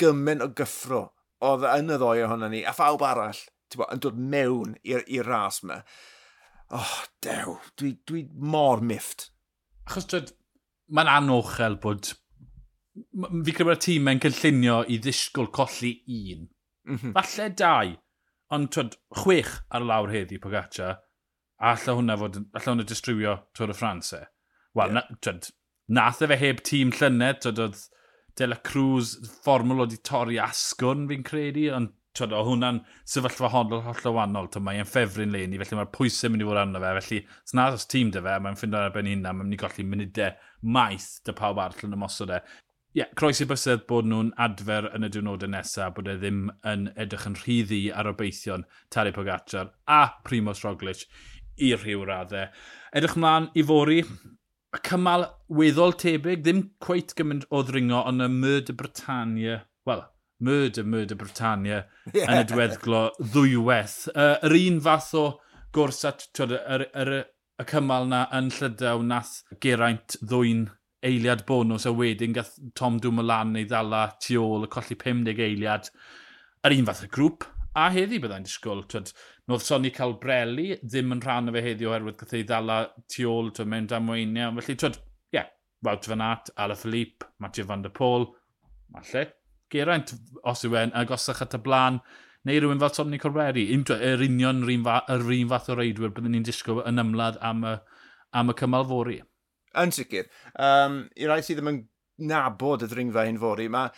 gymaint 0.00 0.44
o 0.44 0.52
gyffro 0.60 1.06
oedd 1.44 1.66
yn 1.74 1.92
y 1.94 1.98
ddoi 2.00 2.24
ohono 2.24 2.48
ni, 2.52 2.62
a 2.64 2.72
phawb 2.76 3.04
arall 3.06 3.40
bo, 3.78 3.86
yn 3.92 4.02
dod 4.02 4.18
mewn 4.18 4.74
i'r 4.86 5.28
ras 5.28 5.62
yma. 5.64 5.80
Oh, 6.74 6.96
dew, 7.22 7.56
dwi, 7.78 7.94
dwi 8.08 8.24
mor 8.54 8.82
mifft. 8.84 9.28
Achos 9.88 10.08
dwi, 10.10 10.24
mae'n 10.94 11.10
anochel 11.18 11.78
bod... 11.82 12.12
Fi 12.94 13.50
credu 13.50 13.66
bod 13.66 13.80
y 13.80 13.82
tîm 13.82 14.10
yn 14.12 14.22
cynllunio 14.22 14.82
i 14.86 15.00
ddisgwyl 15.02 15.50
colli 15.54 15.96
un. 16.06 16.46
Mm 16.86 16.98
-hmm. 17.00 17.14
Falle 17.16 17.48
dau, 17.58 17.96
ond 18.54 18.70
twyd, 18.74 18.94
chwech 19.22 19.56
ar 19.74 19.86
lawr 19.88 20.12
heddi 20.12 20.38
Pogaccia, 20.38 20.92
a 21.58 21.72
alla 21.72 21.96
hwnna 21.98 22.16
fod, 22.20 22.38
alla 22.52 22.70
hwnna 22.70 22.86
distrywio 22.86 23.36
Tôr 23.56 23.72
y 23.72 23.76
Ffrans 23.76 24.12
e. 24.14 24.22
Wel, 24.78 24.92
yeah. 24.92 24.94
na, 24.94 25.18
twyd, 25.24 25.50
nath 25.88 26.22
e 26.22 26.30
fe 26.30 26.38
heb 26.38 26.62
tîm 26.68 26.92
llynedd, 26.94 27.40
twyd, 27.42 27.62
oedd 27.66 27.82
De 28.38 28.48
La 28.48 28.56
Cruz, 28.66 29.14
fformwl 29.42 29.84
wedi 29.84 30.00
torri 30.02 30.40
asgwrn 30.42 31.06
fi'n 31.10 31.26
credu, 31.26 31.68
ond 31.76 31.92
twyd, 32.14 32.34
o 32.34 32.42
hwnna'n 32.46 32.80
sefyllfa 33.10 33.50
honol 33.52 33.82
holl 33.86 34.16
wahanol. 34.16 34.48
mae'n 34.58 34.82
e'n 34.82 34.90
ffefryn 34.90 35.32
leni, 35.34 35.58
felly 35.60 35.78
mae'r 35.78 35.92
pwysau 35.94 36.30
mynd 36.30 36.44
i 36.44 36.48
fod 36.48 36.60
arno 36.60 36.82
fe. 36.82 36.92
Felly, 36.98 37.20
os 37.46 37.54
nad 37.58 37.78
os 37.78 37.86
tîm 37.90 38.12
dy 38.14 38.22
fe, 38.22 38.36
mae'n 38.42 38.58
ffindo 38.58 38.78
ar 38.78 38.94
ben 38.94 39.10
hynna, 39.10 39.32
mae'n 39.32 39.48
mynd 39.48 39.56
i 39.56 39.62
golli 39.62 39.86
munudau 39.86 40.28
e, 40.28 40.52
maith 40.76 41.08
dy 41.26 41.34
pawb 41.40 41.62
arall 41.62 41.88
yn 41.88 41.96
ymosod 41.98 42.34
e. 42.34 42.40
Ie, 42.94 43.00
yeah, 43.00 43.10
croes 43.18 43.42
i 43.42 43.46
bysedd 43.50 43.88
bod 43.90 44.06
nhw'n 44.06 44.30
adfer 44.44 44.86
yn 44.94 45.06
y 45.06 45.10
diwrnodau 45.10 45.50
nesaf, 45.50 45.96
bod 45.96 46.10
e 46.12 46.14
ddim 46.20 46.44
yn 46.70 46.86
edrych 46.94 47.26
yn 47.26 47.34
rhyddi 47.40 47.80
ar 47.90 48.10
obeithion 48.12 48.66
Tari 48.94 49.10
Pogacar 49.16 49.72
a 49.90 50.04
Primoz 50.26 50.62
Roglic 50.62 51.02
i'r 51.58 51.82
rhyw 51.82 52.06
raddau. 52.06 52.54
Edrych 52.94 53.18
mlaen 53.18 53.50
i 53.58 53.66
fori, 53.66 53.98
y 54.74 54.80
cymal 54.86 55.28
weddol 55.54 55.94
tebyg, 56.00 56.42
ddim 56.42 56.64
cweith 56.82 57.14
gymaint 57.18 57.46
o 57.54 57.62
ddringo, 57.66 58.02
ond 58.08 58.24
y 58.24 58.28
Myrd 58.32 58.72
y 58.72 58.76
Britannia, 58.78 59.60
wel, 59.86 60.04
Myrd 60.44 60.80
y 60.80 60.84
Myrd 60.84 61.14
y 61.14 61.18
Britannia 61.20 61.84
yeah. 62.12 62.26
yn 62.26 62.40
y 62.40 62.46
diweddglo 62.50 63.04
ddwyweth. 63.20 63.98
Uh, 64.14 64.34
yr 64.46 64.56
un 64.58 64.80
fath 64.84 65.12
o 65.18 65.26
gwrs 65.74 66.02
at 66.10 66.26
twyd, 66.36 66.56
yr, 66.58 66.88
yr, 67.04 67.12
y 67.62 67.66
cymal 67.70 68.08
na 68.10 68.24
yn 68.34 68.50
Llydaw 68.54 69.04
nath 69.06 69.36
Geraint 69.62 70.18
ddwy'n 70.22 70.66
eiliad 71.04 71.44
bonus 71.46 71.86
a 71.86 71.92
wedyn 71.94 72.34
gath 72.34 72.56
Tom 72.78 72.98
Dumoulin 73.02 73.52
neu 73.54 73.68
ddala 73.68 74.06
tu 74.24 74.40
ôl 74.40 74.66
y 74.66 74.70
colli 74.72 74.96
50 74.98 75.42
eiliad 75.44 75.90
yr 76.64 76.74
un 76.74 76.88
fath 76.88 77.04
y 77.06 77.10
grŵp 77.14 77.46
a 77.78 77.90
heddi 77.94 78.20
byddai'n 78.22 78.46
disgwyl. 78.46 78.82
Twyd, 78.90 79.12
Nodd 79.50 79.60
Sonny 79.60 79.90
Calbrelli 79.92 80.78
ddim 80.80 81.12
yn 81.12 81.20
rhan 81.20 81.50
o 81.50 81.52
fe 81.52 81.62
heddi 81.66 81.88
oherwydd 81.88 82.16
gath 82.20 82.32
ei 82.36 82.46
ddala 82.48 82.78
tu 83.12 83.26
ôl 83.28 83.50
twyd, 83.52 83.68
mewn 83.68 83.88
damweiniau. 83.90 84.54
Felly, 84.56 84.76
twyd, 84.80 84.96
ie, 84.96 85.36
yeah, 85.36 85.50
Wout 85.84 86.08
Van 86.08 86.24
Aert, 86.24 86.52
Ala 86.56 86.76
Philippe, 86.80 87.28
Mathieu 87.44 87.68
Van 87.68 87.84
der 87.84 87.92
Pôl, 87.92 88.30
falle, 88.94 89.26
Geraint, 89.74 90.14
os 90.48 90.64
yw 90.64 90.78
en, 90.80 90.94
agosach 90.96 91.42
at 91.44 91.56
y 91.58 91.60
blaen, 91.60 92.00
neu 92.48 92.60
rhywun 92.60 92.80
fel 92.80 92.94
Sonny 92.96 93.20
Corweri, 93.20 93.66
yr 93.74 94.24
union 94.24 94.64
yr 94.64 94.72
un, 94.78 94.88
yr 95.12 95.30
un 95.36 95.52
fath 95.52 95.70
o 95.72 95.76
reidwyr 95.76 96.12
byddwn 96.16 96.36
ni'n 96.38 96.48
disgwyl 96.48 96.84
yn 96.88 97.02
ymladd 97.04 97.40
am 97.44 97.64
y, 97.68 97.74
am 98.40 98.52
y 98.52 98.56
cymal 98.60 98.88
fori. 98.88 99.18
Yn 99.80 99.92
sicr. 99.92 100.28
Um, 100.54 101.02
I 101.18 101.28
rai 101.28 101.42
sydd 101.44 101.60
ddim 101.60 101.72
yn 101.72 101.84
nabod 102.30 102.84
y 102.86 102.88
ddringfa 102.88 103.24
hyn 103.26 103.40
fori, 103.42 103.68
mae 103.72 103.90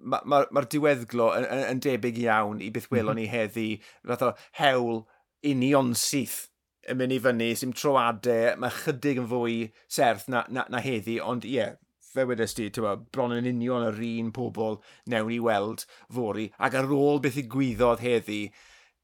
mae'r 0.00 0.26
ma, 0.30 0.40
ma 0.50 0.64
diweddglo 0.70 1.30
yn, 1.38 1.46
yn, 1.48 1.62
yn, 1.70 1.84
debyg 1.84 2.18
iawn 2.24 2.62
i 2.64 2.70
beth 2.74 2.90
welon 2.92 3.18
mhm. 3.18 3.22
ni 3.22 3.30
heddi, 3.32 3.68
fath 4.08 4.26
o 4.26 4.32
hewl 4.60 5.04
union 5.44 5.94
syth 5.98 6.44
yn 6.90 7.00
mynd 7.00 7.16
i 7.16 7.20
fyny, 7.24 7.48
sy'n 7.56 7.72
troadau, 7.76 8.58
mae 8.60 8.76
chydig 8.82 9.22
yn 9.22 9.30
fwy 9.30 9.56
serth 9.88 10.28
na, 10.32 10.44
na, 10.52 10.66
na 10.72 10.82
heddi, 10.84 11.16
ond 11.20 11.46
ie, 11.48 11.56
yeah, 11.56 11.74
fe 12.14 12.26
wedes 12.28 12.54
ti, 12.54 12.68
tywa, 12.70 12.94
bron 13.12 13.34
yn 13.34 13.48
union 13.50 13.86
yr 13.88 14.00
un 14.06 14.30
pobl 14.36 14.78
newn 15.10 15.32
i 15.34 15.40
weld 15.42 15.86
fori, 16.12 16.50
ac 16.62 16.76
ar 16.78 16.92
ôl 16.94 17.22
beth 17.24 17.40
i 17.40 17.46
gwyddodd 17.50 18.04
heddi, 18.04 18.40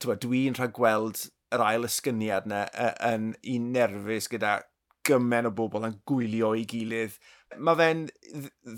dwi'n 0.05 0.57
rhaid 0.57 0.75
gweld 0.77 1.25
yr 1.55 1.65
ail 1.67 1.89
ysgyniad 1.89 2.47
yna 2.47 2.65
yn 3.11 3.33
un 3.55 3.73
nerfus 3.75 4.31
gyda 4.31 4.61
gymen 5.07 5.49
o 5.49 5.53
bobl 5.57 5.87
yn 5.89 5.99
gwylio 6.09 6.53
i 6.57 6.67
gilydd 6.69 7.17
mae 7.59 7.79
fe'n 7.79 8.03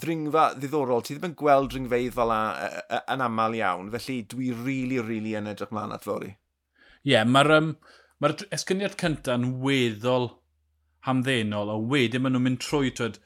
ddringfa 0.02 0.44
ddiddorol. 0.56 1.02
Ti 1.04 1.16
ddim 1.16 1.30
yn 1.30 1.38
gweld 1.38 1.72
dringfeidd 1.72 2.14
fel 2.16 2.34
e, 2.34 2.68
e, 2.82 3.00
yn 3.14 3.24
aml 3.26 3.56
iawn, 3.58 3.90
felly 3.94 4.20
dwi 4.30 4.52
rili, 4.52 4.62
really, 4.62 5.00
rili 5.00 5.08
really 5.08 5.34
yn 5.40 5.50
edrych 5.52 5.74
mlaen 5.74 5.96
at 5.96 6.06
fori. 6.06 6.32
Ie, 7.02 7.12
yeah, 7.14 7.26
mae'r 7.26 7.56
um, 7.56 7.72
ma 8.22 8.30
esgyniad 8.54 8.96
cyntaf 9.00 9.40
yn 9.40 9.48
weddol 9.64 10.30
hamddenol, 11.08 11.72
a 11.72 11.76
wedyn 11.92 12.22
maen 12.22 12.36
nhw'n 12.36 12.46
mynd 12.46 12.62
trwy, 12.62 12.92
twyd, 12.94 13.18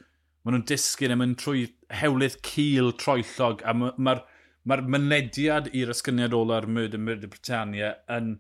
maen 0.43 0.57
nhw'n 0.57 0.69
disgyn 0.71 1.13
a 1.13 1.19
mynd 1.21 1.39
trwy 1.43 1.67
hewlydd 2.01 2.41
cil 2.47 2.95
troellog, 2.97 3.61
a 3.63 3.75
mae'r 3.77 3.99
ma, 4.01 4.17
ma, 4.65 4.81
ma 4.81 4.99
mynediad 4.99 5.69
i'r 5.77 5.93
esgyniad 5.93 6.35
ola'r 6.37 6.67
Murder 6.67 7.03
Murder 7.03 7.31
Britannia 7.31 7.93
yn 8.17 8.39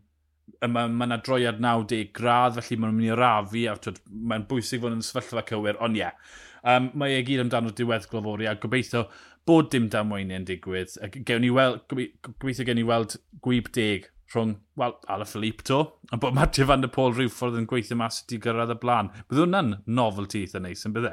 yma, 0.64 0.86
mae 0.88 1.08
yna 1.08 1.20
droiad 1.24 1.62
90 1.62 2.10
gradd, 2.16 2.58
felly 2.58 2.80
mae'n 2.80 2.96
mynd 2.96 3.10
i 3.10 3.16
rafu, 3.20 3.62
a 3.70 3.94
mae'n 4.32 4.48
bwysig 4.50 4.82
fod 4.82 4.96
yn 4.96 5.04
sefyllfa 5.04 5.46
cywir, 5.50 5.80
ond 5.84 5.98
ie. 5.98 6.04
Yeah. 6.04 6.34
Um, 6.66 6.90
mae 6.98 7.14
e 7.14 7.22
gyd 7.26 7.44
amdano 7.44 7.70
diwedd 7.76 8.08
glofori, 8.10 8.48
a 8.50 8.56
gobeithio 8.58 9.04
bod 9.46 9.70
dim 9.70 9.86
damweiniau'n 9.92 10.46
digwydd. 10.48 10.96
Gewn 11.28 11.44
ni 11.44 11.52
weld, 11.54 11.84
gobeithio 11.86 12.66
gen 12.66 12.82
i 12.82 12.86
weld 12.86 13.18
gwyb 13.44 13.70
deg 13.76 14.10
rhwng, 14.34 14.56
wel, 14.74 14.96
Ala 15.08 15.24
Philippe 15.24 15.62
to, 15.62 15.80
a 16.10 16.18
bod 16.18 16.34
Matthew 16.34 16.66
van 16.66 16.82
der 16.82 16.90
Pôl 16.90 17.14
rhywffordd 17.14 17.58
yn 17.60 17.68
gweithio 17.70 17.98
mas 18.00 18.24
i 18.34 18.40
gyrraedd 18.42 18.74
y 18.74 18.78
blaen. 18.82 19.12
Bydd 19.30 19.44
hwnna'n 19.44 19.76
novelty 19.86 20.42
eitha 20.42 20.62
neis 20.62 20.82
yn 20.88 20.96
bydde. 20.96 21.12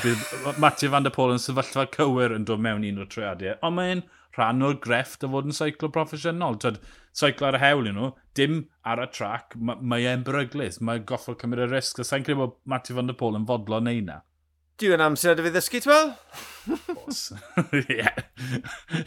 Bydd 0.00 0.56
Matthew 0.62 0.94
van 0.94 1.04
der 1.04 1.12
Pôl 1.14 1.34
yn 1.34 1.42
sefyllfa 1.42 1.84
cywir 1.92 2.34
yn 2.36 2.48
dod 2.48 2.64
mewn 2.64 2.86
un 2.88 3.02
o'r 3.04 3.10
troiadau, 3.12 3.58
ond 3.60 3.76
mae'n 3.76 4.04
rhan 4.36 4.64
o'r 4.66 4.78
grefft 4.84 5.24
o 5.26 5.30
fod 5.32 5.50
yn 5.50 5.56
seiclo 5.56 5.90
proffesiynol. 5.92 6.58
Tyd, 6.62 6.78
seiclo 7.16 7.50
ar 7.50 7.58
y 7.58 7.62
hewl 7.62 7.90
nhw, 7.90 8.12
dim 8.38 8.62
ar 8.84 9.02
y 9.04 9.08
trac, 9.12 9.56
mae 9.56 10.08
e'n 10.10 10.24
beryglis, 10.26 10.80
mae 10.84 11.04
goffo 11.10 11.36
cymryd 11.40 11.66
y 11.66 11.72
risg. 11.72 12.02
Sa'n 12.04 12.26
credu 12.26 12.42
bod 12.44 12.56
Matthew 12.64 12.98
Van 12.98 13.10
Der 13.10 13.18
Pôl 13.18 13.38
yn 13.40 13.48
fodlo 13.48 13.80
neu 13.82 14.02
na. 14.04 14.20
Dwi 14.76 14.90
yn 14.92 15.00
amser 15.00 15.38
dy 15.38 15.44
fi 15.46 15.50
ddysgu, 15.54 15.78
ti'n 15.80 15.92
Ie. 17.78 18.10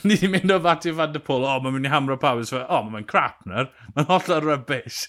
Ni 0.08 0.16
di 0.18 0.30
mynd 0.32 0.50
o 0.56 0.58
fatio 0.64 0.96
fan 0.98 1.12
dy 1.14 1.20
pôl, 1.22 1.44
o, 1.46 1.52
oh, 1.52 1.60
mae'n 1.62 1.76
mynd 1.76 1.86
i 1.86 1.92
hamro 1.94 2.16
pawb. 2.18 2.42
O, 2.58 2.80
mae'n 2.90 3.06
crap 3.10 3.44
nyr. 3.46 3.70
Mae'n 3.94 4.08
holl 4.10 4.34
o'r 4.34 4.48
rybys. 4.48 5.04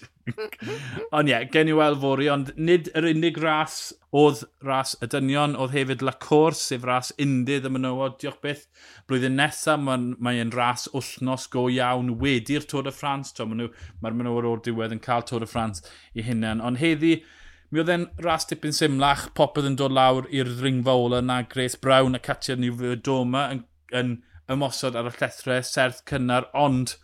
ond 1.17 1.31
ie, 1.31 1.33
yeah, 1.33 1.47
gen 1.49 1.71
i 1.71 1.73
weld 1.79 1.97
fori, 2.03 2.29
ond 2.29 2.53
nid 2.61 2.91
yr 2.93 3.09
unig 3.09 3.41
ras 3.41 3.79
oedd 4.13 4.43
ras 4.67 4.93
y 5.01 5.09
dynion, 5.09 5.57
oedd 5.57 5.73
hefyd 5.73 6.05
la 6.05 6.13
cwrs, 6.27 6.61
sef 6.69 6.85
ras 6.85 7.09
undydd 7.25 7.65
y 7.65 7.73
mynywod, 7.73 8.19
diolch 8.21 8.37
beth. 8.45 8.67
Blwyddyn 9.09 9.39
nesaf, 9.41 9.81
mae'n 9.81 10.11
mae 10.21 10.45
ras 10.53 10.85
wythnos 10.93 11.49
go 11.49 11.65
iawn 11.73 12.19
wedi'r 12.21 12.69
Tôr 12.69 12.91
y 12.91 12.93
Ffrans. 12.93 13.33
Mae'r 13.41 14.13
mynywod 14.21 14.53
o'r 14.53 14.65
diwedd 14.69 14.93
yn 14.93 15.01
cael 15.01 15.25
Tôr 15.25 15.47
y 15.47 15.49
Ffrans 15.49 15.81
i 16.13 16.29
hynny. 16.29 16.59
Ond 16.61 16.85
heddi, 16.85 17.23
Mi 17.71 17.79
oedd 17.79 17.89
e'n 17.93 18.09
ras 18.19 18.43
tipyn 18.49 18.73
symlach, 18.75 19.29
popeth 19.31 19.63
yn 19.69 19.77
dod 19.79 19.93
lawr 19.95 20.25
i'r 20.35 20.49
ddringfa 20.57 20.91
ola 20.91 21.21
na 21.23 21.37
Grace 21.47 21.77
Brown 21.79 22.17
a 22.17 22.19
Katia 22.19 22.57
Doma 22.99 23.45
yn, 23.53 23.61
yn 23.95 24.09
ymosod 24.51 24.97
ar 24.99 25.07
y 25.07 25.13
llethrau 25.15 25.63
serth 25.63 26.01
cynnar, 26.09 26.49
ond 26.51 26.97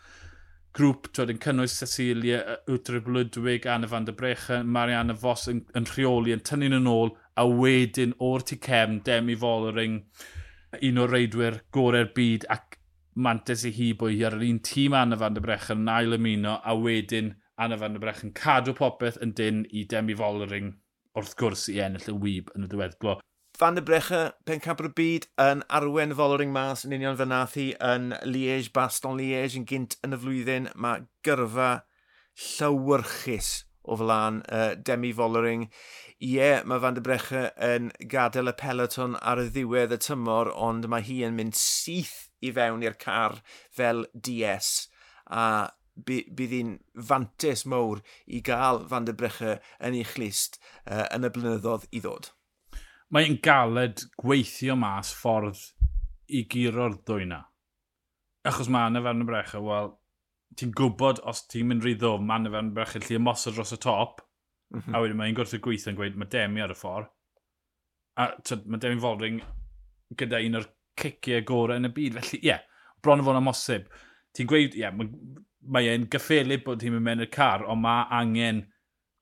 grŵp 0.76 1.08
twyd, 1.16 1.32
yn 1.32 1.40
cynnwys 1.46 1.78
Cecilia, 1.80 2.42
Wtryb 2.68 3.08
Ludwig, 3.08 3.66
Anna 3.66 3.88
van 3.88 4.10
der 4.10 4.18
Brechen, 4.20 4.68
Mariana 4.68 5.16
Fos 5.16 5.48
yn, 5.48 5.64
yn 5.72 5.88
rheoli, 5.88 6.36
yn 6.36 6.44
tynnu'n 6.44 6.82
yn 6.82 6.92
ôl, 6.92 7.16
a 7.40 7.48
wedyn 7.48 8.18
o'r 8.20 8.44
tu 8.44 8.60
cefn, 8.60 9.00
Demi 9.08 9.40
Follering, 9.40 10.02
un 10.84 11.00
o'r 11.00 11.16
reidwyr 11.16 11.62
gorau'r 11.72 12.12
byd 12.12 12.44
ac 12.52 12.76
mantes 13.16 13.64
i 13.64 13.72
hi 13.72 13.94
bwy 13.96 14.20
ar 14.28 14.36
yr 14.36 14.50
un 14.52 14.60
tîm 14.68 15.00
Anna 15.00 15.16
van 15.16 15.40
der 15.40 15.48
Brechen 15.48 15.88
yn 15.88 15.94
ail 15.96 16.20
ymuno, 16.20 16.60
a 16.60 16.76
wedyn 16.76 17.38
Anna 17.58 17.78
Van 17.82 17.96
der 17.96 18.04
Brech 18.04 18.24
yn 18.26 18.36
cadw 18.38 18.76
popeth 18.78 19.18
yn 19.24 19.34
dyn 19.38 19.64
i 19.74 19.86
Demi 19.90 20.16
Follering 20.18 20.76
wrth 21.18 21.34
gwrs 21.40 21.66
i 21.74 21.80
ennill 21.82 22.12
y 22.12 22.16
wyb 22.22 22.52
yn 22.56 22.68
y 22.68 22.70
diweddglo. 22.70 23.18
Fan 23.58 23.74
der 23.74 23.82
Brecha, 23.82 24.34
pen 24.46 24.62
y 24.62 24.90
byd, 24.94 25.24
yn 25.42 25.64
arwen 25.74 26.14
Follering 26.14 26.52
mas 26.54 26.84
yn 26.86 26.94
union 26.94 27.18
fy 27.18 27.26
nath 27.26 27.56
hi 27.58 27.72
yn 27.82 28.12
Liege, 28.30 28.70
Baston 28.70 29.18
Liege 29.18 29.58
yn 29.58 29.66
gynt 29.66 29.96
yn 30.06 30.14
y 30.14 30.20
flwyddyn. 30.22 30.68
Mae 30.78 31.08
gyrfa 31.26 31.72
llywyrchus 32.38 33.64
o 33.82 33.98
flan 33.98 34.44
uh, 34.54 34.76
Demi 34.78 35.10
Follering. 35.18 35.66
Ie, 36.20 36.36
yeah, 36.36 36.62
mae 36.70 36.84
Fan 36.84 37.00
der 37.00 37.06
Brecha 37.08 37.48
yn 37.66 37.90
gadael 38.14 38.52
y 38.52 38.54
peloton 38.62 39.18
ar 39.18 39.42
y 39.42 39.48
ddiwedd 39.50 39.98
y 39.98 40.00
tymor, 40.06 40.54
ond 40.54 40.86
mae 40.94 41.08
hi 41.10 41.24
yn 41.26 41.34
mynd 41.40 41.58
syth 41.58 42.28
i 42.46 42.54
fewn 42.54 42.86
i'r 42.86 43.00
car 43.02 43.40
fel 43.74 44.06
DS. 44.14 44.92
A 45.34 45.74
bydd 46.06 46.54
hi'n 46.54 46.74
fantes 47.10 47.66
mawr 47.66 48.04
i 48.26 48.42
gael 48.46 48.84
Van 48.92 49.08
der 49.08 49.18
Brecha 49.18 49.58
yn 49.84 49.98
ei 49.98 50.06
chlist 50.08 50.60
uh, 50.86 51.06
yn 51.16 51.28
y 51.28 51.32
blynyddoedd 51.34 51.88
i 51.92 52.02
ddod. 52.04 52.32
Mae'n 53.14 53.38
galed 53.44 54.04
gweithio 54.20 54.76
mas 54.80 55.14
ffordd 55.16 55.62
i 56.28 56.44
giro'r 56.52 56.98
ddwy 57.08 57.28
na. 57.30 57.44
Achos 58.48 58.70
mae 58.72 58.92
yna 58.92 59.02
Van 59.04 59.22
der 59.22 59.30
Brecha, 59.30 59.62
wel, 59.64 59.94
ti'n 60.60 60.74
gwybod 60.76 61.22
os 61.28 61.46
ti'n 61.52 61.70
mynd 61.70 61.86
rhy 61.86 61.96
ddwm, 62.00 62.26
mae 62.28 62.44
yna 62.44 62.54
Van 62.54 62.72
der 62.72 62.82
Brecha 62.82 63.02
lle 63.04 63.20
ymosod 63.20 63.56
dros 63.56 63.76
y 63.76 63.80
top, 63.84 64.22
mm 64.74 64.82
-hmm. 64.82 64.96
a 64.96 65.04
wedyn 65.04 65.20
mae'n 65.22 65.38
gwrth 65.38 65.56
y 65.56 65.62
gweithio 65.64 65.94
yn 65.94 66.00
gweud, 66.00 66.20
mae 66.20 66.32
demi 66.32 66.64
ar 66.64 66.76
y 66.76 66.78
ffordd. 66.78 67.12
A 68.18 68.32
tyd, 68.44 68.66
mae 68.66 68.82
demi 68.82 69.02
Foldring 69.02 69.42
gyda 70.18 70.42
un 70.44 70.60
o'r 70.60 70.70
ciciau 71.00 71.44
gorau 71.48 71.80
yn 71.80 71.90
y 71.90 71.94
byd, 71.94 72.20
felly 72.20 72.40
ie, 72.42 72.48
yeah, 72.50 72.64
bron 73.04 73.22
o 73.22 73.28
fod 73.28 73.40
amosib. 73.40 73.92
Ti'n 74.36 74.50
gweud, 74.50 74.76
ie, 74.76 74.84
yeah, 74.84 74.96
mae 75.74 75.90
e'n 75.92 76.08
gyffelib 76.12 76.66
bod 76.66 76.84
hi'n 76.86 77.00
mynd 77.04 77.26
i'r 77.26 77.32
car, 77.34 77.66
ond 77.68 77.84
mae 77.84 78.06
angen 78.20 78.66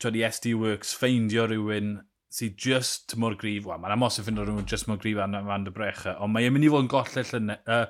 twyd 0.02 0.20
i 0.20 0.26
SD 0.28 0.54
Works 0.60 0.94
ffeindio 1.00 1.48
rhywun 1.50 1.96
sydd 2.36 2.58
just 2.60 3.16
mor 3.22 3.36
grif. 3.40 3.68
Wel, 3.68 3.80
mae'n 3.82 3.96
amos 3.96 4.20
i 4.20 4.26
ffindio 4.26 4.46
rhywun 4.48 4.68
just 4.70 4.90
mor 4.90 5.00
grif 5.02 5.22
an 5.24 5.38
fan 5.38 5.68
dy 5.68 5.74
brecha, 5.76 6.18
ond 6.20 6.36
mae'n 6.36 6.54
mynd 6.56 6.68
i 6.68 6.72
fod 6.74 6.86
yn 6.86 6.92
golle 6.92 7.24
llynedd, 7.30 7.70
uh, 7.72 7.86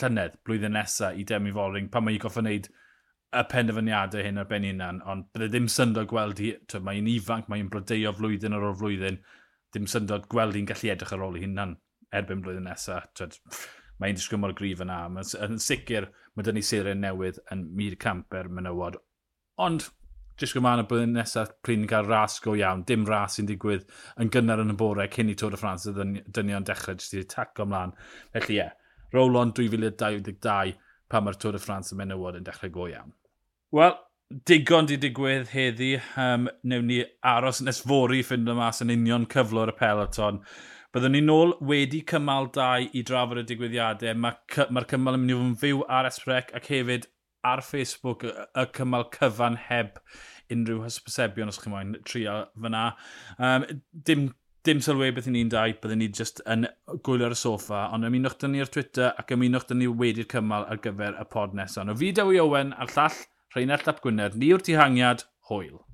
llynedd 0.00 0.36
blwyddyn 0.44 0.76
nesaf 0.76 1.16
i 1.16 1.24
Demi 1.28 1.54
Foring 1.56 1.88
pan 1.92 2.04
mae'n 2.06 2.20
goffa 2.22 2.44
wneud 2.44 2.68
y 3.36 3.42
penderfyniadau 3.50 4.24
hyn 4.24 4.42
ar 4.42 4.48
ben 4.50 4.68
unan, 4.68 5.00
ond 5.08 5.26
bydde 5.34 5.48
ddim 5.52 5.70
syndod 5.72 6.08
gweld 6.10 6.40
hi, 6.42 6.52
mae'n 6.88 7.08
ifanc, 7.10 7.48
mae'n 7.52 7.72
blodeio 7.72 8.12
flwyddyn 8.16 8.56
ar 8.56 8.68
ôl 8.68 8.76
flwyddyn, 8.78 9.18
dim 9.74 9.88
syndod 9.90 10.28
gweld 10.32 10.56
hi'n 10.56 10.68
gallu 10.68 10.92
edrych 10.92 11.12
ar 11.16 11.24
ôl 11.26 11.40
ei 11.40 11.44
hunan 11.44 11.74
erbyn 12.14 12.44
blwyddyn 12.44 12.68
nesaf 12.70 13.08
mae'n 14.02 14.16
disgwyl 14.18 14.42
mor 14.42 14.54
grif 14.56 14.82
yna. 14.84 15.02
Mae'n 15.12 15.60
sicr, 15.62 16.08
mae 16.34 16.46
dyn 16.46 16.58
ni 16.58 16.64
seiriau 16.64 16.98
newydd 16.98 17.40
yn 17.54 17.66
mir 17.76 17.96
camper 18.00 18.50
menywod. 18.52 18.98
Ond, 19.62 19.88
jyst 20.40 20.56
gwmlaen 20.56 20.82
y 20.82 20.86
blwyddyn 20.88 21.14
nesaf, 21.16 21.54
pryd 21.64 21.80
ni'n 21.80 21.90
cael 21.90 22.08
ras 22.10 22.38
go 22.44 22.56
iawn, 22.58 22.84
dim 22.88 23.06
ras 23.08 23.38
sy'n 23.38 23.48
digwydd 23.48 23.86
yn 24.22 24.32
gynnar 24.32 24.60
yn 24.64 24.74
y 24.74 24.78
bore 24.78 25.06
cyn 25.12 25.32
i 25.32 25.36
Tôr 25.38 25.56
y 25.56 25.60
Ffrans, 25.60 25.86
dynion 25.88 26.66
dechrau 26.68 26.98
jyst 26.98 27.16
i 27.16 27.24
taco 27.30 27.64
ymlaen. 27.64 27.94
Felly 28.34 28.58
ie, 28.58 28.64
yeah, 28.64 28.74
roll 29.16 29.38
on 29.40 29.54
2022 29.56 30.76
pan 31.08 31.24
mae'r 31.24 31.40
Tôr 31.40 31.56
y 31.56 31.62
Ffrans 31.62 31.94
y 31.94 32.00
menywod 32.00 32.40
yn 32.40 32.46
dechrau 32.46 32.74
go 32.74 32.90
iawn. 32.90 33.14
Wel, 33.74 33.96
digon 34.46 34.88
di 34.90 34.98
digwydd 35.00 35.50
heddi. 35.52 35.94
Um, 36.20 36.48
newn 36.66 36.88
ni 36.90 37.02
aros 37.24 37.62
nes 37.64 37.80
fori 37.86 38.22
ffind 38.26 38.50
y 38.50 38.56
mas 38.58 38.82
yn 38.84 38.92
union 38.94 39.26
cyflwr 39.30 39.72
y 39.72 39.76
peloton. 39.78 40.42
Byddwn 40.94 41.16
ni 41.16 41.22
nôl 41.24 41.56
wedi 41.66 42.02
cymal 42.08 42.50
2 42.54 42.92
i 42.96 43.02
drafod 43.06 43.42
y 43.42 43.44
digwyddiadau. 43.48 44.16
Mae'r 44.22 44.72
ma 44.72 44.84
cymal 44.90 45.18
yn 45.18 45.24
mynd 45.24 45.34
i 45.34 45.36
fod 45.36 45.50
yn 45.50 45.60
fyw 45.64 45.84
ar 45.98 46.08
Esbrec 46.08 46.54
ac 46.56 46.70
hefyd 46.72 47.08
ar 47.46 47.62
Facebook 47.62 48.24
y, 48.26 48.32
y 48.32 48.66
cymal 48.76 49.06
cyfan 49.14 49.58
heb 49.68 50.00
unrhyw 50.52 50.82
hysbysebion 50.84 51.52
os 51.52 51.60
chi'n 51.62 51.74
moyn 51.74 51.94
trio 52.06 52.40
fyna. 52.62 52.88
Um, 53.38 53.66
dim 54.06 54.28
dim 54.66 54.80
sylwe 54.82 55.12
beth 55.14 55.28
ni'n 55.30 55.50
dau, 55.52 55.74
byddwn 55.82 56.00
ni 56.02 56.08
just 56.20 56.40
yn 56.50 56.66
gwylio 57.06 57.28
ar 57.28 57.36
y 57.36 57.38
soffa, 57.38 57.84
ond 57.94 58.06
ymunwch 58.08 58.34
dyn 58.42 58.56
ni 58.56 58.62
ar 58.64 58.70
Twitter 58.74 59.12
ac 59.22 59.30
ymunwch 59.36 59.68
dyn 59.68 59.78
ni 59.82 59.86
wedi'r 60.00 60.26
cymal 60.32 60.66
ar 60.66 60.82
gyfer 60.82 61.20
y 61.22 61.26
pod 61.30 61.54
nesaf. 61.54 61.86
O 61.92 61.94
fi 62.00 62.10
Dewi 62.16 62.42
Owen 62.42 62.74
a'r 62.74 62.90
llall 62.96 63.20
Rheinald 63.54 63.86
Ap 63.92 64.02
Gwynedd, 64.02 64.34
ni 64.40 64.50
yw'r 64.50 64.66
dihangiad, 64.66 65.22
hwyl. 65.50 65.85